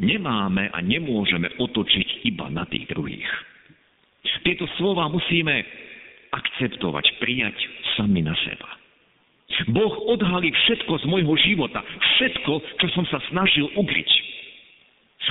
nemáme 0.00 0.72
a 0.72 0.78
nemôžeme 0.80 1.52
otočiť 1.60 2.26
iba 2.26 2.48
na 2.48 2.64
tých 2.66 2.88
druhých. 2.90 3.28
Tieto 4.44 4.64
slova 4.80 5.08
musíme 5.12 5.64
akceptovať, 6.32 7.04
prijať 7.20 7.56
sami 7.96 8.24
na 8.24 8.36
seba. 8.44 8.68
Boh 9.68 9.92
odhalí 10.08 10.48
všetko 10.48 11.02
z 11.02 11.04
môjho 11.10 11.34
života, 11.42 11.82
všetko, 11.84 12.52
čo 12.80 12.86
som 12.96 13.04
sa 13.10 13.18
snažil 13.28 13.68
ukryť. 13.76 14.10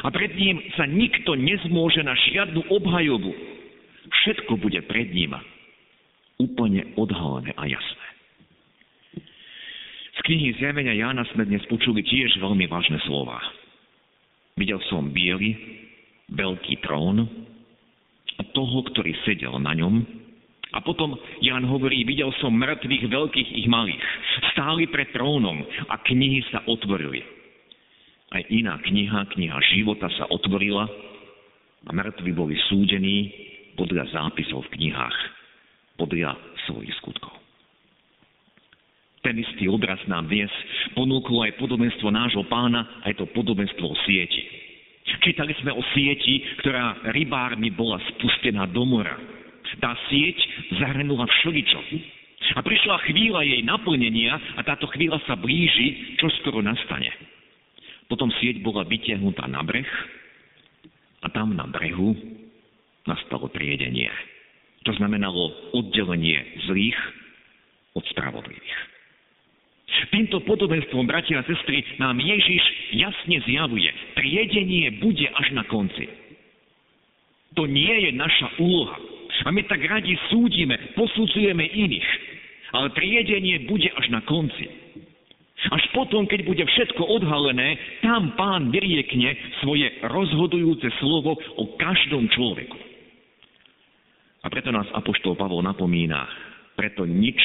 A 0.06 0.14
pred 0.14 0.32
ním 0.38 0.62
sa 0.78 0.86
nikto 0.86 1.34
nezmôže 1.34 2.06
na 2.06 2.14
žiadnu 2.14 2.62
obhajobu. 2.70 3.34
Všetko 4.10 4.62
bude 4.62 4.80
pred 4.86 5.10
ním 5.12 5.34
úplne 6.40 6.88
odhalené 6.96 7.52
a 7.58 7.64
jasné. 7.68 8.08
Z 10.20 10.20
knihy 10.28 10.56
Zjavenia 10.60 10.96
Jána 10.96 11.24
sme 11.32 11.48
dnes 11.48 11.64
počuli 11.72 12.04
tiež 12.04 12.40
veľmi 12.44 12.68
vážne 12.68 13.00
slova. 13.08 13.40
Videl 14.60 14.84
som 14.92 15.08
biely, 15.16 15.56
veľký 16.36 16.84
trón 16.84 17.24
toho, 18.52 18.78
ktorý 18.92 19.16
sedel 19.24 19.56
na 19.60 19.72
ňom 19.76 20.04
A 20.70 20.86
potom 20.86 21.18
Jan 21.42 21.66
hovorí, 21.66 22.06
videl 22.06 22.30
som 22.38 22.54
mŕtvych 22.54 23.10
veľkých 23.10 23.50
ich 23.58 23.66
malých. 23.66 24.06
Stáli 24.54 24.86
pred 24.86 25.10
trónom 25.10 25.66
a 25.90 25.96
knihy 26.06 26.46
sa 26.54 26.62
otvorili. 26.70 27.26
Aj 28.30 28.46
iná 28.54 28.78
kniha, 28.78 29.34
kniha 29.34 29.58
života 29.74 30.06
sa 30.14 30.30
otvorila 30.30 30.86
a 31.88 31.90
mŕtvi 31.90 32.32
boli 32.38 32.54
súdení 32.70 33.34
podľa 33.74 34.14
zápisov 34.14 34.62
v 34.70 34.78
knihách, 34.78 35.18
podľa 35.98 36.38
svojich 36.70 36.94
skutkov. 37.02 37.34
Ten 39.20 39.36
istý 39.36 39.68
obraz 39.68 40.00
nám 40.08 40.32
dnes 40.32 40.52
ponúklo 40.96 41.44
aj 41.44 41.60
podobenstvo 41.60 42.08
nášho 42.08 42.48
pána, 42.48 43.04
aj 43.04 43.20
to 43.20 43.28
podobenstvo 43.36 43.84
o 43.84 43.96
sieti. 44.08 44.44
Čítali 45.20 45.52
sme 45.60 45.76
o 45.76 45.84
sieti, 45.92 46.40
ktorá 46.64 47.12
rybármi 47.12 47.74
bola 47.76 48.00
spustená 48.16 48.70
do 48.72 48.88
mora 48.88 49.40
tá 49.78 49.94
sieť 50.10 50.38
zahrnula 50.82 51.30
všeličo. 51.30 51.82
A 52.58 52.66
prišla 52.66 53.06
chvíľa 53.06 53.46
jej 53.46 53.62
naplnenia 53.62 54.34
a 54.58 54.62
táto 54.66 54.90
chvíľa 54.90 55.22
sa 55.30 55.38
blíži, 55.38 56.18
čo 56.18 56.32
skoro 56.42 56.66
nastane. 56.66 57.14
Potom 58.10 58.34
sieť 58.42 58.66
bola 58.66 58.82
vytiahnutá 58.90 59.46
na 59.46 59.62
breh 59.62 59.86
a 61.22 61.28
tam 61.30 61.54
na 61.54 61.70
brehu 61.70 62.18
nastalo 63.06 63.54
triedenie. 63.54 64.10
To 64.90 64.96
znamenalo 64.98 65.78
oddelenie 65.78 66.42
zlých 66.66 66.98
od 67.94 68.02
spravodlivých. 68.10 68.99
Týmto 70.10 70.42
podobenstvom, 70.46 71.06
bratia 71.06 71.42
a 71.42 71.48
sestry, 71.48 71.86
nám 72.02 72.18
Ježiš 72.18 72.64
jasne 72.98 73.38
zjavuje, 73.46 73.90
triedenie 74.18 74.98
bude 75.02 75.28
až 75.30 75.48
na 75.54 75.64
konci. 75.70 76.10
To 77.58 77.66
nie 77.66 78.10
je 78.10 78.12
naša 78.14 78.48
úloha. 78.62 78.98
A 79.46 79.50
my 79.56 79.64
tak 79.66 79.82
radi 79.86 80.14
súdime, 80.30 80.76
posudzujeme 80.94 81.64
iných. 81.64 82.10
Ale 82.70 82.94
triedenie 82.94 83.66
bude 83.66 83.90
až 83.98 84.14
na 84.14 84.22
konci. 84.26 84.70
Až 85.68 85.84
potom, 85.92 86.24
keď 86.24 86.48
bude 86.48 86.64
všetko 86.64 87.04
odhalené, 87.04 87.76
tam 88.00 88.32
pán 88.40 88.72
vyriekne 88.72 89.36
svoje 89.60 89.92
rozhodujúce 90.08 90.88
slovo 91.04 91.36
o 91.60 91.76
každom 91.76 92.32
človeku. 92.32 92.80
A 94.40 94.48
preto 94.48 94.72
nás 94.72 94.88
Apoštol 94.96 95.36
Pavol 95.36 95.60
napomína, 95.60 96.24
preto 96.80 97.04
nič 97.04 97.36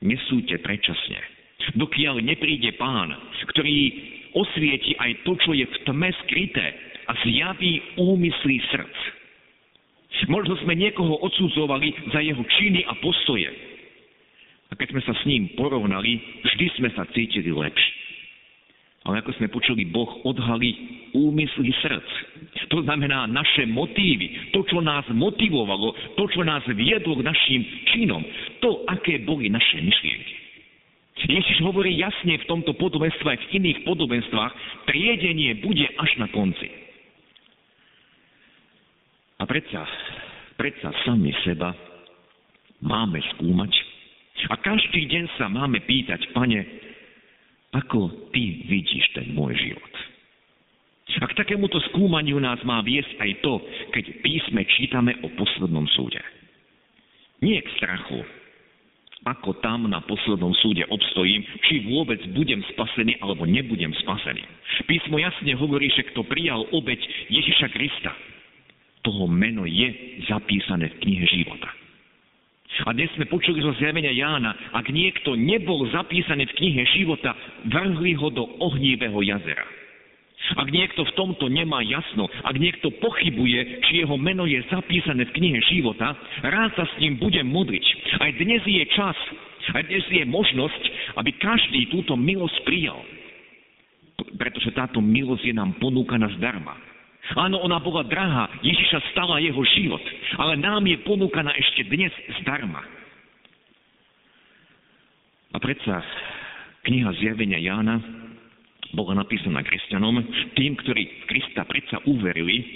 nesúďte 0.00 0.60
predčasne. 0.64 1.20
Dokiaľ 1.76 2.24
nepríde 2.24 2.74
pán, 2.80 3.12
ktorý 3.52 3.76
osvieti 4.32 4.96
aj 4.96 5.26
to, 5.28 5.36
čo 5.44 5.52
je 5.52 5.66
v 5.68 5.76
tme 5.84 6.10
skryté 6.26 6.66
a 7.06 7.12
zjaví 7.20 7.82
úmysly 8.00 8.62
srdc. 8.72 8.96
Možno 10.28 10.58
sme 10.60 10.76
niekoho 10.76 11.16
odsudzovali 11.22 12.12
za 12.12 12.20
jeho 12.20 12.42
činy 12.58 12.84
a 12.84 12.92
postoje. 12.98 13.48
A 14.70 14.78
keď 14.78 14.94
sme 14.94 15.02
sa 15.02 15.14
s 15.16 15.22
ním 15.26 15.50
porovnali, 15.56 16.20
vždy 16.44 16.66
sme 16.78 16.88
sa 16.94 17.06
cítili 17.10 17.50
lepšie. 17.50 17.99
Ale 19.10 19.26
ako 19.26 19.34
sme 19.42 19.50
počuli, 19.50 19.90
Boh 19.90 20.06
odhalí 20.22 20.70
úmysly 21.10 21.74
srdc. 21.82 22.06
To 22.70 22.78
znamená 22.86 23.26
naše 23.26 23.66
motívy, 23.66 24.54
to, 24.54 24.62
čo 24.70 24.78
nás 24.78 25.02
motivovalo, 25.10 26.14
to, 26.14 26.30
čo 26.30 26.46
nás 26.46 26.62
viedlo 26.70 27.18
k 27.18 27.26
našim 27.26 27.58
činom, 27.90 28.22
to, 28.62 28.86
aké 28.86 29.18
boli 29.26 29.50
naše 29.50 29.82
myšlienky. 29.82 30.34
Ježiš 31.26 31.58
hovorí 31.66 31.98
jasne 31.98 32.38
v 32.38 32.48
tomto 32.48 32.70
podobenstve 32.78 33.26
aj 33.26 33.38
v 33.42 33.50
iných 33.58 33.78
podobenstvách, 33.82 34.52
triedenie 34.86 35.58
bude 35.58 35.90
až 35.98 36.10
na 36.22 36.30
konci. 36.30 36.70
A 39.36 39.44
predsa, 39.44 39.90
predsa 40.54 40.94
sami 41.02 41.34
seba 41.42 41.74
máme 42.78 43.18
skúmať 43.34 43.74
a 44.48 44.54
každý 44.54 45.10
deň 45.10 45.24
sa 45.34 45.50
máme 45.50 45.82
pýtať, 45.82 46.30
pane, 46.30 46.62
ako 47.70 48.30
ty 48.34 48.66
vidíš 48.66 49.14
ten 49.14 49.30
môj 49.34 49.54
život. 49.54 49.94
A 51.20 51.26
k 51.26 51.36
takémuto 51.42 51.82
skúmaniu 51.90 52.38
nás 52.38 52.62
má 52.62 52.78
viesť 52.86 53.18
aj 53.18 53.30
to, 53.42 53.58
keď 53.90 54.04
písme 54.22 54.62
čítame 54.78 55.12
o 55.26 55.28
poslednom 55.34 55.84
súde. 55.90 56.22
Nie 57.42 57.58
k 57.66 57.72
strachu, 57.76 58.22
ako 59.26 59.58
tam 59.60 59.90
na 59.90 60.00
poslednom 60.06 60.54
súde 60.62 60.86
obstojím, 60.86 61.42
či 61.66 61.84
vôbec 61.90 62.22
budem 62.30 62.62
spasený 62.72 63.18
alebo 63.20 63.44
nebudem 63.44 63.90
spasený. 64.00 64.40
Písmo 64.86 65.18
jasne 65.18 65.52
hovorí, 65.58 65.90
že 65.92 66.06
kto 66.14 66.24
prijal 66.24 66.64
obeď 66.70 67.00
Ježiša 67.28 67.68
Krista, 67.74 68.14
toho 69.02 69.26
meno 69.26 69.64
je 69.64 69.88
zapísané 70.28 70.92
v 70.94 70.98
knihe 71.04 71.26
života. 71.26 71.68
A 72.86 72.94
dnes 72.94 73.10
sme 73.18 73.26
počuli 73.26 73.60
zo 73.60 73.74
zjavenia 73.76 74.14
Jána, 74.14 74.54
ak 74.72 74.88
niekto 74.88 75.34
nebol 75.34 75.84
zapísaný 75.90 76.48
v 76.48 76.56
knihe 76.56 76.82
života, 76.96 77.34
vrhli 77.66 78.14
ho 78.16 78.30
do 78.30 78.46
ohnívého 78.62 79.20
jazera. 79.26 79.66
Ak 80.56 80.72
niekto 80.72 81.04
v 81.04 81.14
tomto 81.14 81.46
nemá 81.52 81.84
jasno, 81.84 82.26
ak 82.42 82.56
niekto 82.56 82.88
pochybuje, 82.98 83.84
či 83.86 84.02
jeho 84.02 84.16
meno 84.16 84.48
je 84.48 84.64
zapísané 84.72 85.28
v 85.28 85.34
knihe 85.36 85.60
života, 85.68 86.16
rád 86.42 86.72
sa 86.74 86.88
s 86.88 86.94
ním 86.98 87.20
budem 87.20 87.44
modliť. 87.44 87.86
Aj 88.18 88.30
dnes 88.34 88.62
je 88.64 88.84
čas, 88.96 89.18
aj 89.76 89.84
dnes 89.84 90.04
je 90.08 90.24
možnosť, 90.24 90.82
aby 91.20 91.30
každý 91.36 91.92
túto 91.92 92.16
milosť 92.16 92.56
prijal. 92.64 92.98
Pretože 94.40 94.72
táto 94.72 95.04
milosť 95.04 95.44
je 95.44 95.54
nám 95.54 95.76
ponúkaná 95.76 96.32
zdarma. 96.40 96.89
Áno, 97.38 97.62
ona 97.62 97.78
bola 97.78 98.02
drahá, 98.02 98.50
Ježiša 98.58 99.14
stala 99.14 99.38
jeho 99.38 99.62
život, 99.78 100.02
ale 100.34 100.58
nám 100.58 100.82
je 100.82 100.98
ponúkaná 101.06 101.54
ešte 101.54 101.86
dnes 101.86 102.10
zdarma. 102.42 102.82
A 105.54 105.58
predsa 105.62 106.02
kniha 106.86 107.10
zjavenia 107.22 107.58
Jána 107.62 108.02
bola 108.90 109.14
napísaná 109.14 109.62
kresťanom, 109.62 110.18
tým, 110.58 110.74
ktorí 110.74 111.26
Krista 111.30 111.62
predsa 111.66 112.02
uverili 112.10 112.66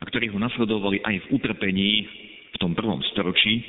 a 0.00 0.08
ktorí 0.08 0.32
ho 0.32 0.40
nasledovali 0.40 1.04
aj 1.04 1.16
v 1.28 1.30
utrpení 1.36 1.90
v 2.52 2.56
tom 2.56 2.72
prvom 2.72 3.00
storočí. 3.12 3.60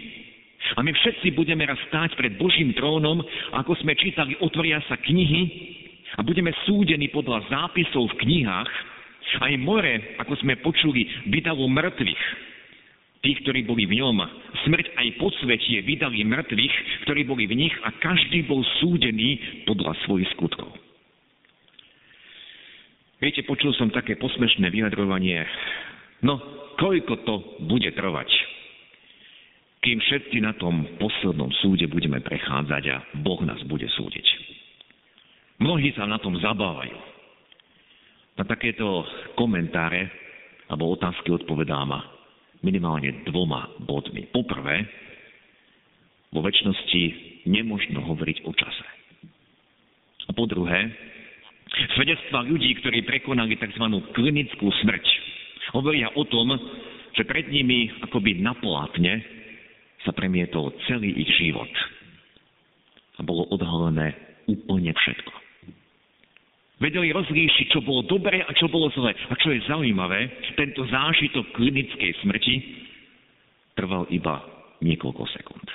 A 0.75 0.83
my 0.83 0.91
všetci 0.91 1.35
budeme 1.35 1.67
raz 1.67 1.79
stáť 1.91 2.15
pred 2.15 2.39
Božím 2.39 2.71
trónom, 2.75 3.19
ako 3.55 3.75
sme 3.83 3.95
čítali, 3.99 4.39
otvoria 4.39 4.79
sa 4.87 4.95
knihy 4.95 5.41
a 6.15 6.23
budeme 6.23 6.55
súdení 6.63 7.11
podľa 7.11 7.43
zápisov 7.51 8.11
v 8.15 8.19
knihách, 8.23 8.71
aj 9.41 9.53
more, 9.59 10.17
ako 10.21 10.33
sme 10.41 10.59
počuli, 10.63 11.07
vydalo 11.27 11.67
mŕtvych. 11.67 12.23
Tých, 13.17 13.37
ktorí 13.43 13.65
boli 13.65 13.89
v 13.89 13.97
ňom. 13.99 14.17
Smrť 14.63 14.93
aj 14.93 15.07
podsvetie 15.17 15.81
vydali 15.83 16.21
mŕtvych, 16.23 16.75
ktorí 17.03 17.25
boli 17.25 17.49
v 17.49 17.67
nich 17.67 17.75
a 17.83 17.91
každý 17.97 18.45
bol 18.45 18.61
súdený 18.79 19.63
podľa 19.65 19.97
svojich 20.05 20.29
skutkov. 20.37 20.69
Viete, 23.17 23.41
počul 23.49 23.73
som 23.73 23.89
také 23.89 24.13
posmešné 24.21 24.69
vyjadrovanie. 24.69 25.41
No, 26.21 26.37
koľko 26.77 27.13
to 27.25 27.35
bude 27.65 27.89
trvať? 27.97 28.29
Kým 29.81 29.97
všetci 29.97 30.37
na 30.41 30.53
tom 30.57 30.85
poslednom 31.01 31.49
súde 31.65 31.89
budeme 31.89 32.21
prechádzať 32.21 32.83
a 32.93 32.97
Boh 33.25 33.41
nás 33.41 33.57
bude 33.65 33.89
súdiť. 33.89 34.27
Mnohí 35.57 35.89
sa 35.97 36.05
na 36.05 36.21
tom 36.21 36.37
zabávajú. 36.37 37.16
Na 38.37 38.45
takéto 38.45 39.01
komentáre 39.33 40.13
alebo 40.69 40.93
otázky 40.93 41.33
odpovedám 41.33 41.89
minimálne 42.61 43.25
dvoma 43.25 43.69
bodmi. 43.81 44.29
Poprvé, 44.29 44.85
vo 46.29 46.45
väčšnosti 46.45 47.03
nemožno 47.49 48.03
hovoriť 48.03 48.37
o 48.45 48.51
čase. 48.53 48.87
A 50.27 50.31
po 50.35 50.43
druhé, 50.45 50.91
svedectva 51.95 52.43
ľudí, 52.43 52.77
ktorí 52.83 53.07
prekonali 53.07 53.55
tzv. 53.55 53.85
klinickú 54.11 54.67
smrť, 54.83 55.05
hovoria 55.73 56.11
o 56.13 56.23
tom, 56.27 56.51
že 57.15 57.23
pred 57.25 57.47
nimi 57.49 57.89
akoby 58.05 58.37
na 58.43 58.53
plátne 58.53 59.23
sa 60.05 60.13
premietol 60.13 60.75
celý 60.85 61.09
ich 61.15 61.31
život. 61.41 61.71
A 63.17 63.25
bolo 63.25 63.49
odhalené 63.49 64.13
úplne 64.45 64.93
všetko. 64.93 65.46
Vedeli 66.77 67.09
rozlíšiť, 67.09 67.73
čo 67.73 67.81
bolo 67.81 68.05
dobré 68.05 68.45
a 68.45 68.51
čo 68.53 68.69
bolo 68.69 68.93
zlé. 68.93 69.17
A 69.29 69.33
čo 69.41 69.49
je 69.49 69.65
zaujímavé, 69.65 70.29
tento 70.53 70.85
zážitok 70.85 71.57
klinickej 71.57 72.21
smrti 72.21 72.55
trval 73.73 74.05
iba 74.13 74.45
niekoľko 74.85 75.25
sekúnd. 75.33 75.65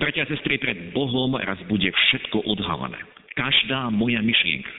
Bratia 0.00 0.24
a 0.24 0.30
sestry, 0.32 0.56
pred 0.56 0.96
Bohom 0.96 1.36
raz 1.36 1.60
bude 1.68 1.92
všetko 1.92 2.48
odhalené. 2.48 2.96
Každá 3.36 3.92
moja 3.92 4.24
myšlienka. 4.24 4.72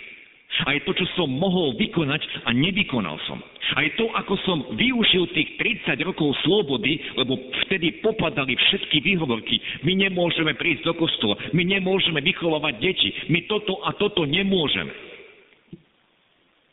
Aj 0.70 0.78
to, 0.86 0.94
čo 0.94 1.06
som 1.18 1.30
mohol 1.30 1.74
vykonať 1.82 2.46
a 2.46 2.54
nevykonal 2.54 3.18
som. 3.26 3.42
Aj 3.74 3.88
to, 3.98 4.06
ako 4.14 4.34
som 4.46 4.58
využil 4.78 5.26
tých 5.34 5.58
30 5.88 5.98
rokov 6.06 6.38
slobody, 6.46 7.02
lebo 7.18 7.40
vtedy 7.66 8.04
popadali 8.06 8.54
všetky 8.54 9.02
výhovorky. 9.02 9.58
My 9.82 9.98
nemôžeme 9.98 10.54
prísť 10.54 10.86
do 10.86 10.94
kostola, 10.94 11.40
my 11.58 11.64
nemôžeme 11.66 12.22
vychovávať 12.22 12.74
deti, 12.78 13.10
my 13.34 13.50
toto 13.50 13.82
a 13.82 13.98
toto 13.98 14.30
nemôžeme. 14.30 14.94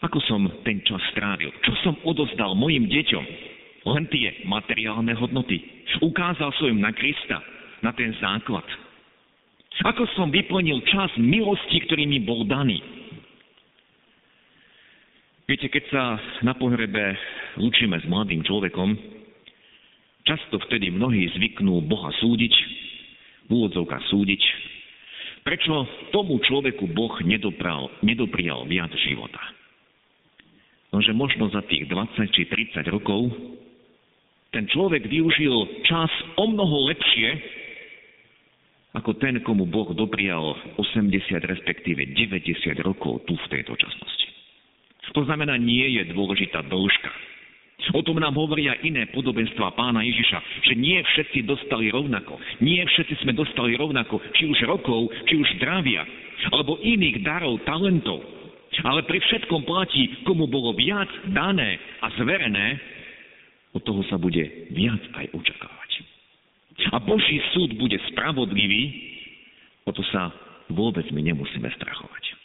Ako 0.00 0.16
som 0.24 0.48
ten 0.64 0.80
čas 0.84 1.00
strávil? 1.12 1.52
Čo 1.60 1.72
som 1.84 1.94
odozdal 2.04 2.56
mojim 2.56 2.88
deťom? 2.88 3.50
len 3.86 4.04
tie 4.12 4.44
materiálne 4.44 5.16
hodnoty. 5.16 5.60
Ukázal 6.04 6.52
som 6.60 6.68
im 6.68 6.84
na 6.84 6.92
Krista, 6.92 7.40
na 7.80 7.96
ten 7.96 8.12
základ. 8.20 8.64
Ako 9.80 10.04
som 10.12 10.28
vyplnil 10.28 10.84
čas 10.84 11.08
milosti, 11.16 11.80
ktorý 11.88 12.04
mi 12.04 12.20
bol 12.20 12.44
daný. 12.44 12.84
Viete, 15.50 15.66
keď 15.66 15.84
sa 15.90 16.02
na 16.46 16.54
pohrebe 16.54 17.18
lúčime 17.58 17.98
s 17.98 18.06
mladým 18.06 18.46
človekom, 18.46 18.94
často 20.22 20.62
vtedy 20.62 20.94
mnohí 20.94 21.26
zvyknú 21.34 21.90
Boha 21.90 22.14
súdiť, 22.22 22.54
v 23.50 23.58
úvodzovkách 23.58 24.04
súdiť, 24.14 24.42
prečo 25.42 25.90
tomu 26.14 26.38
človeku 26.38 26.94
Boh 26.94 27.10
nedopral, 27.26 27.90
nedoprijal 27.98 28.62
viac 28.70 28.94
života. 29.02 29.42
Lenže 30.94 31.18
možno 31.18 31.50
za 31.50 31.66
tých 31.66 31.90
20 31.90 32.30
či 32.30 32.46
30 32.46 32.86
rokov 32.94 33.34
ten 34.54 34.70
človek 34.70 35.02
využil 35.02 35.82
čas 35.82 36.14
o 36.38 36.46
mnoho 36.46 36.94
lepšie, 36.94 37.28
ako 38.94 39.18
ten, 39.18 39.42
komu 39.42 39.66
Boh 39.66 39.90
doprial 39.98 40.54
80 40.78 41.10
respektíve 41.42 42.06
90 42.14 42.86
rokov 42.86 43.26
tu 43.26 43.34
v 43.34 43.46
tejto 43.50 43.74
časnosti. 43.74 44.19
To 45.14 45.26
znamená, 45.26 45.58
nie 45.58 45.98
je 45.98 46.10
dôležitá 46.14 46.62
dĺžka. 46.66 47.10
O 47.96 48.04
tom 48.04 48.20
nám 48.20 48.36
hovoria 48.36 48.76
iné 48.84 49.08
podobenstva 49.08 49.72
pána 49.72 50.04
Ježiša, 50.04 50.68
že 50.68 50.74
nie 50.76 51.00
všetci 51.00 51.48
dostali 51.48 51.88
rovnako. 51.88 52.36
Nie 52.60 52.84
všetci 52.84 53.24
sme 53.24 53.32
dostali 53.32 53.74
rovnako, 53.74 54.20
či 54.36 54.46
už 54.46 54.68
rokov, 54.68 55.08
či 55.26 55.40
už 55.40 55.48
zdravia, 55.58 56.04
alebo 56.52 56.76
iných 56.84 57.24
darov, 57.24 57.56
talentov. 57.64 58.20
Ale 58.84 59.02
pri 59.08 59.18
všetkom 59.18 59.66
platí, 59.66 60.22
komu 60.28 60.46
bolo 60.46 60.76
viac 60.76 61.08
dané 61.32 61.80
a 62.04 62.12
zverené, 62.20 62.78
od 63.74 63.82
toho 63.82 64.04
sa 64.06 64.20
bude 64.20 64.44
viac 64.70 65.00
aj 65.16 65.26
očakávať. 65.34 65.90
A 66.94 66.96
Boží 67.02 67.40
súd 67.56 67.74
bude 67.76 67.98
spravodlivý, 68.12 68.82
o 69.88 69.90
to 69.90 70.04
sa 70.14 70.30
vôbec 70.70 71.04
my 71.10 71.20
nemusíme 71.22 71.66
strachovať. 71.80 72.39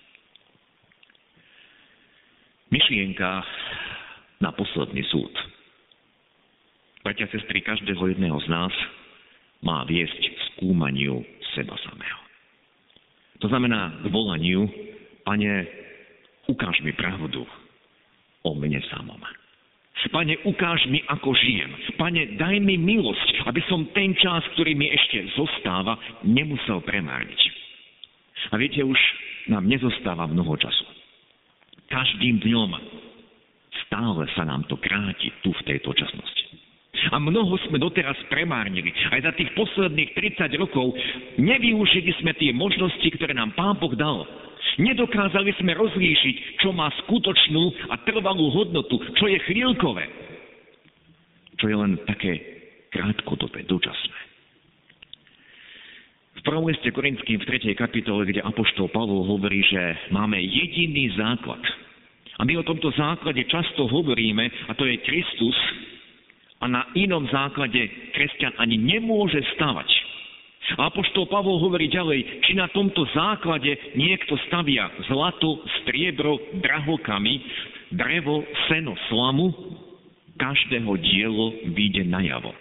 Myšlienka 2.76 3.40
na 4.44 4.52
posledný 4.52 5.00
súd. 5.08 5.32
Bratia, 7.08 7.24
sestry, 7.32 7.64
každého 7.64 8.04
jedného 8.12 8.36
z 8.44 8.52
nás 8.52 8.74
má 9.64 9.88
viesť 9.88 10.20
skúmaniu 10.52 11.24
seba 11.56 11.80
samého. 11.88 12.20
To 13.40 13.48
znamená 13.48 14.04
k 14.04 14.12
volaniu, 14.12 14.68
Pane, 15.24 15.64
ukáž 16.52 16.84
mi 16.84 16.92
pravdu 16.92 17.48
o 18.44 18.52
mne 18.60 18.84
samom. 18.92 19.24
Pane, 20.12 20.36
ukáž 20.44 20.84
mi, 20.92 21.00
ako 21.08 21.32
žijem. 21.32 21.72
Pane, 21.96 22.36
daj 22.36 22.60
mi 22.60 22.76
milosť, 22.76 23.48
aby 23.48 23.64
som 23.72 23.88
ten 23.96 24.12
čas, 24.20 24.44
ktorý 24.52 24.76
mi 24.76 24.92
ešte 24.92 25.32
zostáva, 25.40 25.96
nemusel 26.28 26.84
premárniť. 26.84 27.42
A 28.52 28.60
viete, 28.60 28.84
už 28.84 29.00
nám 29.48 29.64
nezostáva 29.64 30.28
mnoho 30.28 30.60
času. 30.60 30.95
Každým 31.96 32.44
dňom 32.44 32.76
stále 33.88 34.28
sa 34.36 34.44
nám 34.44 34.68
to 34.68 34.76
kráti 34.76 35.32
tu 35.40 35.56
v 35.56 35.64
tejto 35.64 35.96
časnosti. 35.96 36.44
A 37.16 37.16
mnoho 37.24 37.56
sme 37.64 37.80
doteraz 37.80 38.20
premárnili. 38.28 38.92
Aj 39.16 39.24
za 39.24 39.32
tých 39.32 39.48
posledných 39.56 40.12
30 40.12 40.60
rokov 40.60 40.92
nevyužili 41.40 42.12
sme 42.20 42.36
tie 42.36 42.52
možnosti, 42.52 43.08
ktoré 43.16 43.32
nám 43.32 43.56
Pán 43.56 43.80
Boh 43.80 43.96
dal. 43.96 44.28
Nedokázali 44.76 45.56
sme 45.56 45.72
rozlíšiť, 45.72 46.60
čo 46.60 46.76
má 46.76 46.92
skutočnú 47.08 47.64
a 47.88 47.96
trvalú 48.04 48.52
hodnotu, 48.52 49.00
čo 49.16 49.32
je 49.32 49.40
chvíľkové, 49.48 50.04
čo 51.56 51.72
je 51.72 51.76
len 51.80 51.96
také 52.04 52.44
krátkodobé, 52.92 53.64
dočasné. 53.72 54.20
V 56.36 56.42
prvom 56.44 56.68
liste 56.68 56.92
Korinským 56.92 57.40
v 57.40 57.72
3. 57.72 57.72
kapitole, 57.80 58.28
kde 58.28 58.44
Apoštol 58.44 58.92
Pavol 58.92 59.24
hovorí, 59.24 59.64
že 59.64 60.12
máme 60.12 60.44
jediný 60.44 61.08
základ. 61.16 61.64
A 62.36 62.42
my 62.44 62.54
o 62.60 62.68
tomto 62.68 62.92
základe 62.96 63.44
často 63.48 63.88
hovoríme, 63.88 64.44
a 64.68 64.76
to 64.76 64.84
je 64.84 65.00
Kristus, 65.04 65.56
a 66.60 66.68
na 66.68 66.84
inom 66.96 67.28
základe 67.32 68.12
kresťan 68.16 68.56
ani 68.60 68.80
nemôže 68.80 69.40
stavať. 69.56 69.88
A 70.82 70.90
Apoštol 70.90 71.30
Pavol 71.30 71.62
hovorí 71.62 71.86
ďalej, 71.94 72.42
či 72.42 72.58
na 72.58 72.66
tomto 72.74 73.06
základe 73.14 73.70
niekto 73.94 74.34
stavia 74.50 74.90
zlato, 75.06 75.62
striebro, 75.82 76.42
drahokami, 76.58 77.38
drevo, 77.94 78.42
seno, 78.66 78.98
slamu, 79.08 79.54
každého 80.42 80.92
dielo 81.06 81.54
vyjde 81.70 82.10
najavo. 82.10 82.52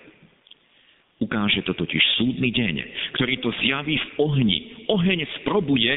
Ukáže 1.25 1.65
to 1.65 1.73
totiž 1.73 2.03
súdny 2.21 2.53
deň, 2.53 2.75
ktorý 3.17 3.41
to 3.41 3.51
zjaví 3.65 3.97
v 3.97 4.09
ohni. 4.21 4.59
Oheň 4.93 5.25
sprobuje 5.41 5.97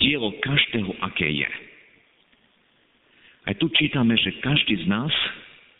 dielo 0.00 0.32
každého, 0.40 0.96
aké 1.04 1.28
je. 1.28 1.50
Aj 3.42 3.54
tu 3.58 3.66
čítame, 3.74 4.14
že 4.18 4.38
každý 4.38 4.82
z 4.82 4.86
nás 4.86 5.12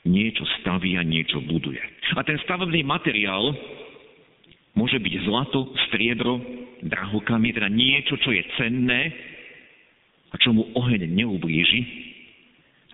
niečo 0.03 0.42
staví 0.61 0.98
a 0.98 1.07
niečo 1.07 1.38
buduje. 1.46 1.79
A 2.18 2.27
ten 2.27 2.38
stavebný 2.42 2.83
materiál 2.83 3.55
Môže 4.72 4.96
byť 4.96 5.14
zlato, 5.29 5.68
striebro, 5.88 6.40
drahokami, 6.81 7.53
teda 7.53 7.68
niečo, 7.68 8.16
čo 8.25 8.33
je 8.33 8.40
cenné 8.57 9.12
a 10.33 10.35
čo 10.40 10.57
mu 10.57 10.64
oheň 10.72 11.12
neublíži, 11.12 11.83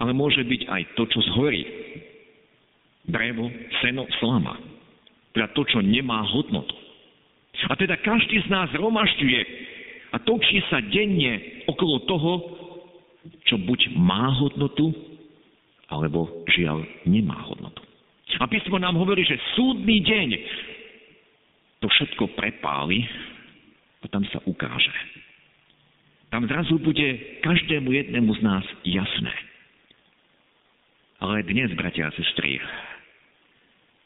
ale 0.03 0.11
môže 0.11 0.43
byť 0.43 0.63
aj 0.67 0.83
to, 0.99 1.07
čo 1.07 1.23
zhorí. 1.35 1.63
Drevo, 3.07 3.47
seno, 3.79 4.11
slama. 4.19 4.59
Teda 5.31 5.47
to, 5.55 5.63
čo 5.71 5.79
nemá 5.79 6.27
hodnotu. 6.35 6.75
A 7.71 7.79
teda 7.79 7.95
každý 8.03 8.43
z 8.43 8.49
nás 8.51 8.71
romašťuje 8.75 9.41
a 10.13 10.17
točí 10.27 10.59
sa 10.67 10.83
denne 10.83 11.63
okolo 11.71 12.03
toho, 12.11 12.33
čo 13.49 13.57
buď 13.57 13.97
má 13.97 14.29
hodnotu, 14.37 14.93
alebo 15.89 16.45
žiaľ 16.53 16.85
nemá 17.09 17.41
hodnotu. 17.49 17.81
A 18.39 18.45
písmo 18.45 18.77
nám 18.77 19.01
hovorí, 19.01 19.25
že 19.25 19.41
súdny 19.57 20.05
deň 20.05 20.29
to 21.81 21.89
všetko 21.89 22.37
prepáli 22.37 23.09
a 24.05 24.07
tam 24.13 24.23
sa 24.29 24.39
ukáže. 24.45 24.93
Tam 26.29 26.45
zrazu 26.45 26.77
bude 26.77 27.41
každému 27.41 27.89
jednému 27.89 28.31
z 28.37 28.41
nás 28.45 28.65
jasné. 28.85 29.33
Ale 31.25 31.43
dnes, 31.49 31.73
bratia 31.73 32.13
a 32.13 32.15
sestry, 32.15 32.61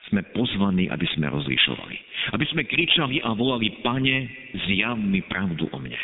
sme 0.08 0.22
pozvaní, 0.32 0.86
aby 0.86 1.04
sme 1.12 1.28
rozlišovali. 1.28 1.96
Aby 2.36 2.44
sme 2.52 2.62
kričali 2.68 3.20
a 3.26 3.34
volali, 3.34 3.74
Pane, 3.82 4.30
zjav 4.70 4.96
mi 4.96 5.20
pravdu 5.26 5.66
o 5.72 5.78
mne. 5.82 5.98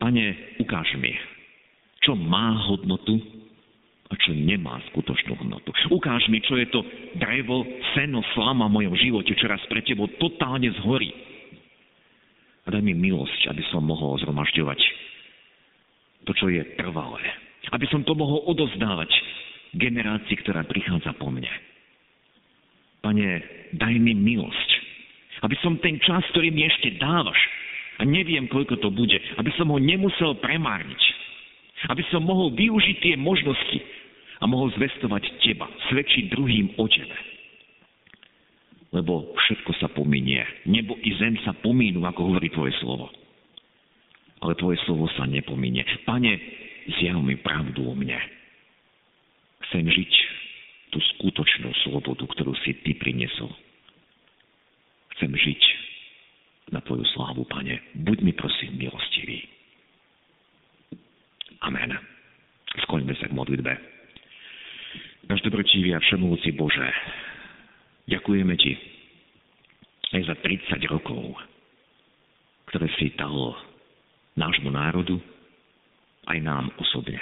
Pane, 0.00 0.56
ukáž 0.62 0.88
mi, 0.98 1.12
čo 2.06 2.14
má 2.14 2.54
hodnotu 2.70 3.18
a 4.06 4.14
čo 4.14 4.30
nemá 4.30 4.78
skutočnú 4.94 5.34
hodnotu. 5.34 5.74
Ukáž 5.90 6.30
mi, 6.30 6.38
čo 6.38 6.54
je 6.54 6.70
to 6.70 6.86
drevo, 7.18 7.66
seno, 7.98 8.22
slama 8.38 8.70
v 8.70 8.74
mojom 8.78 8.94
živote, 8.94 9.34
čo 9.34 9.50
raz 9.50 9.58
pre 9.66 9.82
tebou 9.82 10.06
totálne 10.22 10.70
zhorí. 10.78 11.10
A 12.66 12.70
daj 12.70 12.82
mi 12.82 12.94
milosť, 12.94 13.50
aby 13.50 13.62
som 13.74 13.82
mohol 13.82 14.14
zhromažďovať 14.22 14.78
to, 16.26 16.32
čo 16.38 16.46
je 16.46 16.62
trvalé. 16.78 17.22
Aby 17.74 17.90
som 17.90 18.06
to 18.06 18.14
mohol 18.14 18.46
odozdávať 18.46 19.10
generácii, 19.74 20.38
ktorá 20.46 20.62
prichádza 20.62 21.10
po 21.18 21.26
mne. 21.26 21.50
Pane, 23.02 23.26
daj 23.74 23.94
mi 23.98 24.14
milosť, 24.14 24.70
aby 25.42 25.58
som 25.62 25.78
ten 25.82 25.98
čas, 25.98 26.22
ktorý 26.30 26.54
mi 26.54 26.66
ešte 26.66 26.94
dávaš, 26.98 27.38
a 27.96 28.04
neviem, 28.04 28.44
koľko 28.46 28.76
to 28.76 28.92
bude, 28.92 29.16
aby 29.40 29.50
som 29.56 29.72
ho 29.72 29.78
nemusel 29.80 30.36
premárniť, 30.38 31.15
aby 31.84 32.02
som 32.08 32.24
mohol 32.24 32.52
využiť 32.56 32.96
tie 33.04 33.14
možnosti 33.20 33.78
a 34.40 34.44
mohol 34.48 34.72
zvestovať 34.76 35.44
teba, 35.44 35.68
svedčiť 35.92 36.32
druhým 36.32 36.76
o 36.80 36.84
tebe. 36.88 37.16
Lebo 38.96 39.36
všetko 39.36 39.76
sa 39.76 39.92
pominie. 39.92 40.40
Nebo 40.64 40.96
i 41.04 41.10
zem 41.20 41.36
sa 41.44 41.52
pomínú, 41.52 42.04
ako 42.08 42.32
hovorí 42.32 42.48
tvoje 42.48 42.72
slovo. 42.80 43.12
Ale 44.40 44.56
tvoje 44.56 44.80
slovo 44.88 45.08
sa 45.16 45.28
nepominie. 45.28 45.84
Pane, 46.08 46.32
zjav 47.00 47.20
mi 47.20 47.36
pravdu 47.36 47.92
o 47.92 47.94
mne. 47.96 48.16
Chcem 49.68 49.84
žiť 49.84 50.12
tú 50.94 50.98
skutočnú 51.16 51.72
slobodu, 51.84 52.24
ktorú 52.24 52.56
si 52.64 52.72
ty 52.86 52.96
priniesol. 52.96 53.50
Chcem 55.16 55.32
žiť 55.32 55.62
na 56.72 56.80
tvoju 56.84 57.04
slávu, 57.16 57.44
pane. 57.48 57.80
Buď 58.06 58.22
mi 58.22 58.32
prosím 58.32 58.76
milostivý. 58.80 59.55
Amen. 61.64 61.96
Skloňme 62.84 63.14
sa 63.16 63.30
k 63.30 63.36
modlitbe. 63.36 63.72
Náš 65.26 65.42
dobrotivý 65.42 65.96
a 65.96 66.02
všemovúci 66.02 66.54
Bože, 66.54 66.86
ďakujeme 68.06 68.54
Ti 68.54 68.96
aj 70.14 70.22
za 70.22 70.34
30 70.38 70.86
rokov, 70.86 71.34
ktoré 72.70 72.86
si 72.94 73.10
dal 73.18 73.58
nášmu 74.38 74.70
národu, 74.70 75.18
aj 76.30 76.38
nám 76.40 76.70
osobne. 76.78 77.18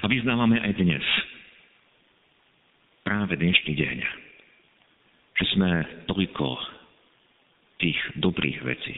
A 0.00 0.06
vyznávame 0.06 0.60
aj 0.62 0.72
dnes. 0.78 1.04
práve 3.00 3.34
dnešný 3.34 3.74
deň. 3.74 3.98
Že 5.40 5.44
sme 5.56 5.70
toľko 6.06 6.46
tých 7.80 7.98
dobrých 8.20 8.60
vecí, 8.62 8.94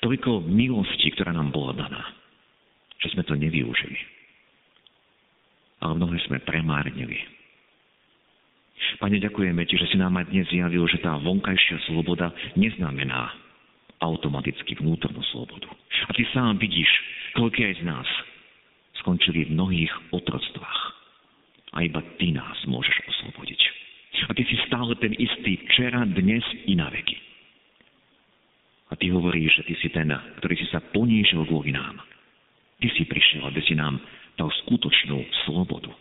toľko 0.00 0.48
milosti, 0.48 1.12
ktorá 1.14 1.30
nám 1.30 1.52
bola 1.54 1.76
daná, 1.76 2.02
že 3.02 3.10
sme 3.12 3.26
to 3.26 3.34
nevyužili. 3.34 3.98
Ale 5.82 5.98
mnohé 5.98 6.22
sme 6.30 6.38
premárnili. 6.46 7.18
Pane, 9.02 9.18
ďakujeme 9.18 9.62
Ti, 9.66 9.74
že 9.78 9.90
si 9.90 9.96
nám 9.98 10.18
aj 10.18 10.30
dnes 10.30 10.46
zjavil, 10.50 10.86
že 10.86 11.02
tá 11.02 11.18
vonkajšia 11.18 11.90
sloboda 11.90 12.30
neznamená 12.54 13.34
automaticky 14.02 14.78
vnútornú 14.78 15.22
slobodu. 15.34 15.70
A 16.06 16.10
Ty 16.14 16.22
sám 16.34 16.58
vidíš, 16.58 16.90
koľko 17.38 17.58
aj 17.62 17.74
z 17.78 17.84
nás 17.86 18.08
skončili 19.02 19.46
v 19.46 19.54
mnohých 19.54 19.92
otroctvách. 20.10 20.80
A 21.72 21.86
iba 21.86 22.02
Ty 22.18 22.28
nás 22.36 22.58
môžeš 22.66 22.94
oslobodiť. 23.06 23.60
A 24.28 24.30
Ty 24.34 24.42
si 24.46 24.56
stále 24.66 24.92
ten 24.98 25.14
istý 25.18 25.58
včera, 25.66 26.04
dnes 26.06 26.44
i 26.66 26.74
na 26.78 26.90
veky. 26.90 27.18
A 28.90 28.98
Ty 28.98 29.08
hovoríš, 29.14 29.62
že 29.62 29.66
Ty 29.66 29.74
si 29.80 29.88
ten, 29.88 30.10
ktorý 30.42 30.54
si 30.58 30.66
sa 30.68 30.84
ponížil 30.92 31.48
kvôli 31.48 31.72
nám. 31.72 32.02
Ty 32.82 32.88
si 32.98 33.06
prišiel, 33.06 33.46
aby 33.46 33.62
si 33.62 33.78
nám 33.78 34.02
dal 34.34 34.50
skutočnú 34.66 35.22
slobodu. 35.46 35.94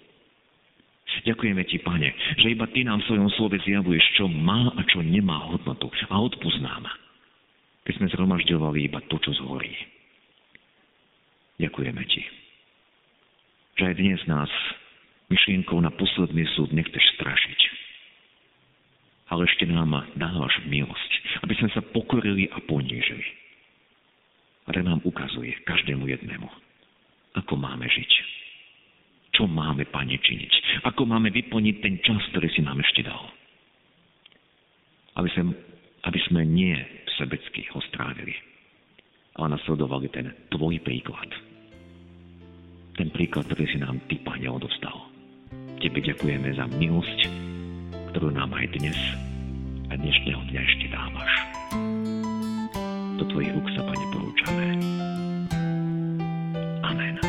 Ďakujeme 1.22 1.62
Ti, 1.68 1.78
Pane, 1.86 2.10
že 2.42 2.50
iba 2.50 2.66
Ty 2.66 2.88
nám 2.88 3.06
v 3.06 3.08
svojom 3.14 3.30
slove 3.38 3.58
zjavuješ, 3.62 4.06
čo 4.18 4.26
má 4.26 4.74
a 4.74 4.82
čo 4.90 5.06
nemá 5.06 5.54
hodnotu 5.54 5.94
a 6.10 6.16
odpúsť 6.18 6.66
keď 7.82 7.94
sme 7.98 8.08
zhromažďovali 8.14 8.90
iba 8.90 9.02
to, 9.10 9.18
čo 9.22 9.34
zhorí. 9.42 9.74
Ďakujeme 11.62 12.02
Ti 12.10 12.42
že 13.82 13.90
aj 13.90 13.96
dnes 13.98 14.22
nás 14.30 14.52
myšlienkou 15.34 15.82
na 15.82 15.90
posledný 15.90 16.46
súd 16.54 16.70
nechceš 16.70 17.02
strašiť. 17.18 17.60
Ale 19.34 19.50
ešte 19.50 19.66
nám 19.66 20.06
dávaš 20.20 20.60
milosť, 20.70 21.12
aby 21.42 21.58
sme 21.58 21.70
sa 21.74 21.82
pokorili 21.82 22.46
a 22.54 22.62
ponížili. 22.62 23.26
A 24.68 24.76
tak 24.76 24.86
nám 24.86 25.02
ukazuje 25.02 25.58
každému 25.66 26.06
jednému, 26.06 26.46
ako 27.38 27.54
máme 27.56 27.88
žiť. 27.88 28.12
Čo 29.32 29.48
máme, 29.48 29.88
Pane, 29.88 30.20
činiť. 30.20 30.84
Ako 30.84 31.08
máme 31.08 31.32
vyplniť 31.32 31.76
ten 31.80 31.96
čas, 32.04 32.20
ktorý 32.36 32.52
si 32.52 32.62
nám 32.64 32.84
ešte 32.84 33.08
dal. 33.08 33.32
Aby 35.16 35.30
sme, 35.32 35.44
aby 36.04 36.20
sme 36.28 36.42
nie 36.44 36.76
sebecky 37.16 37.68
ho 37.72 37.80
strávili, 37.88 38.36
ale 39.40 39.56
nasledovali 39.56 40.12
ten 40.12 40.36
tvoj 40.52 40.84
príklad 40.84 41.32
ten 43.02 43.10
príklad, 43.10 43.48
ktorý 43.48 43.66
si 43.66 43.78
nám 43.80 43.98
Ty, 44.06 44.16
Pane, 44.22 44.48
odostal. 44.52 45.10
Tebe 45.82 46.04
ďakujeme 46.04 46.54
za 46.54 46.70
milosť, 46.78 47.20
ktorú 48.14 48.30
nám 48.36 48.52
aj 48.54 48.68
dnes 48.78 48.98
a 49.90 49.98
dnešného 49.98 50.42
dňa 50.52 50.62
ešte 50.62 50.86
dávaš. 50.92 51.34
Do 53.18 53.24
Tvojich 53.26 53.52
rúk 53.56 53.68
sa, 53.74 53.82
Pane, 53.88 54.06
porúčame. 54.14 54.66
Amen. 56.86 57.21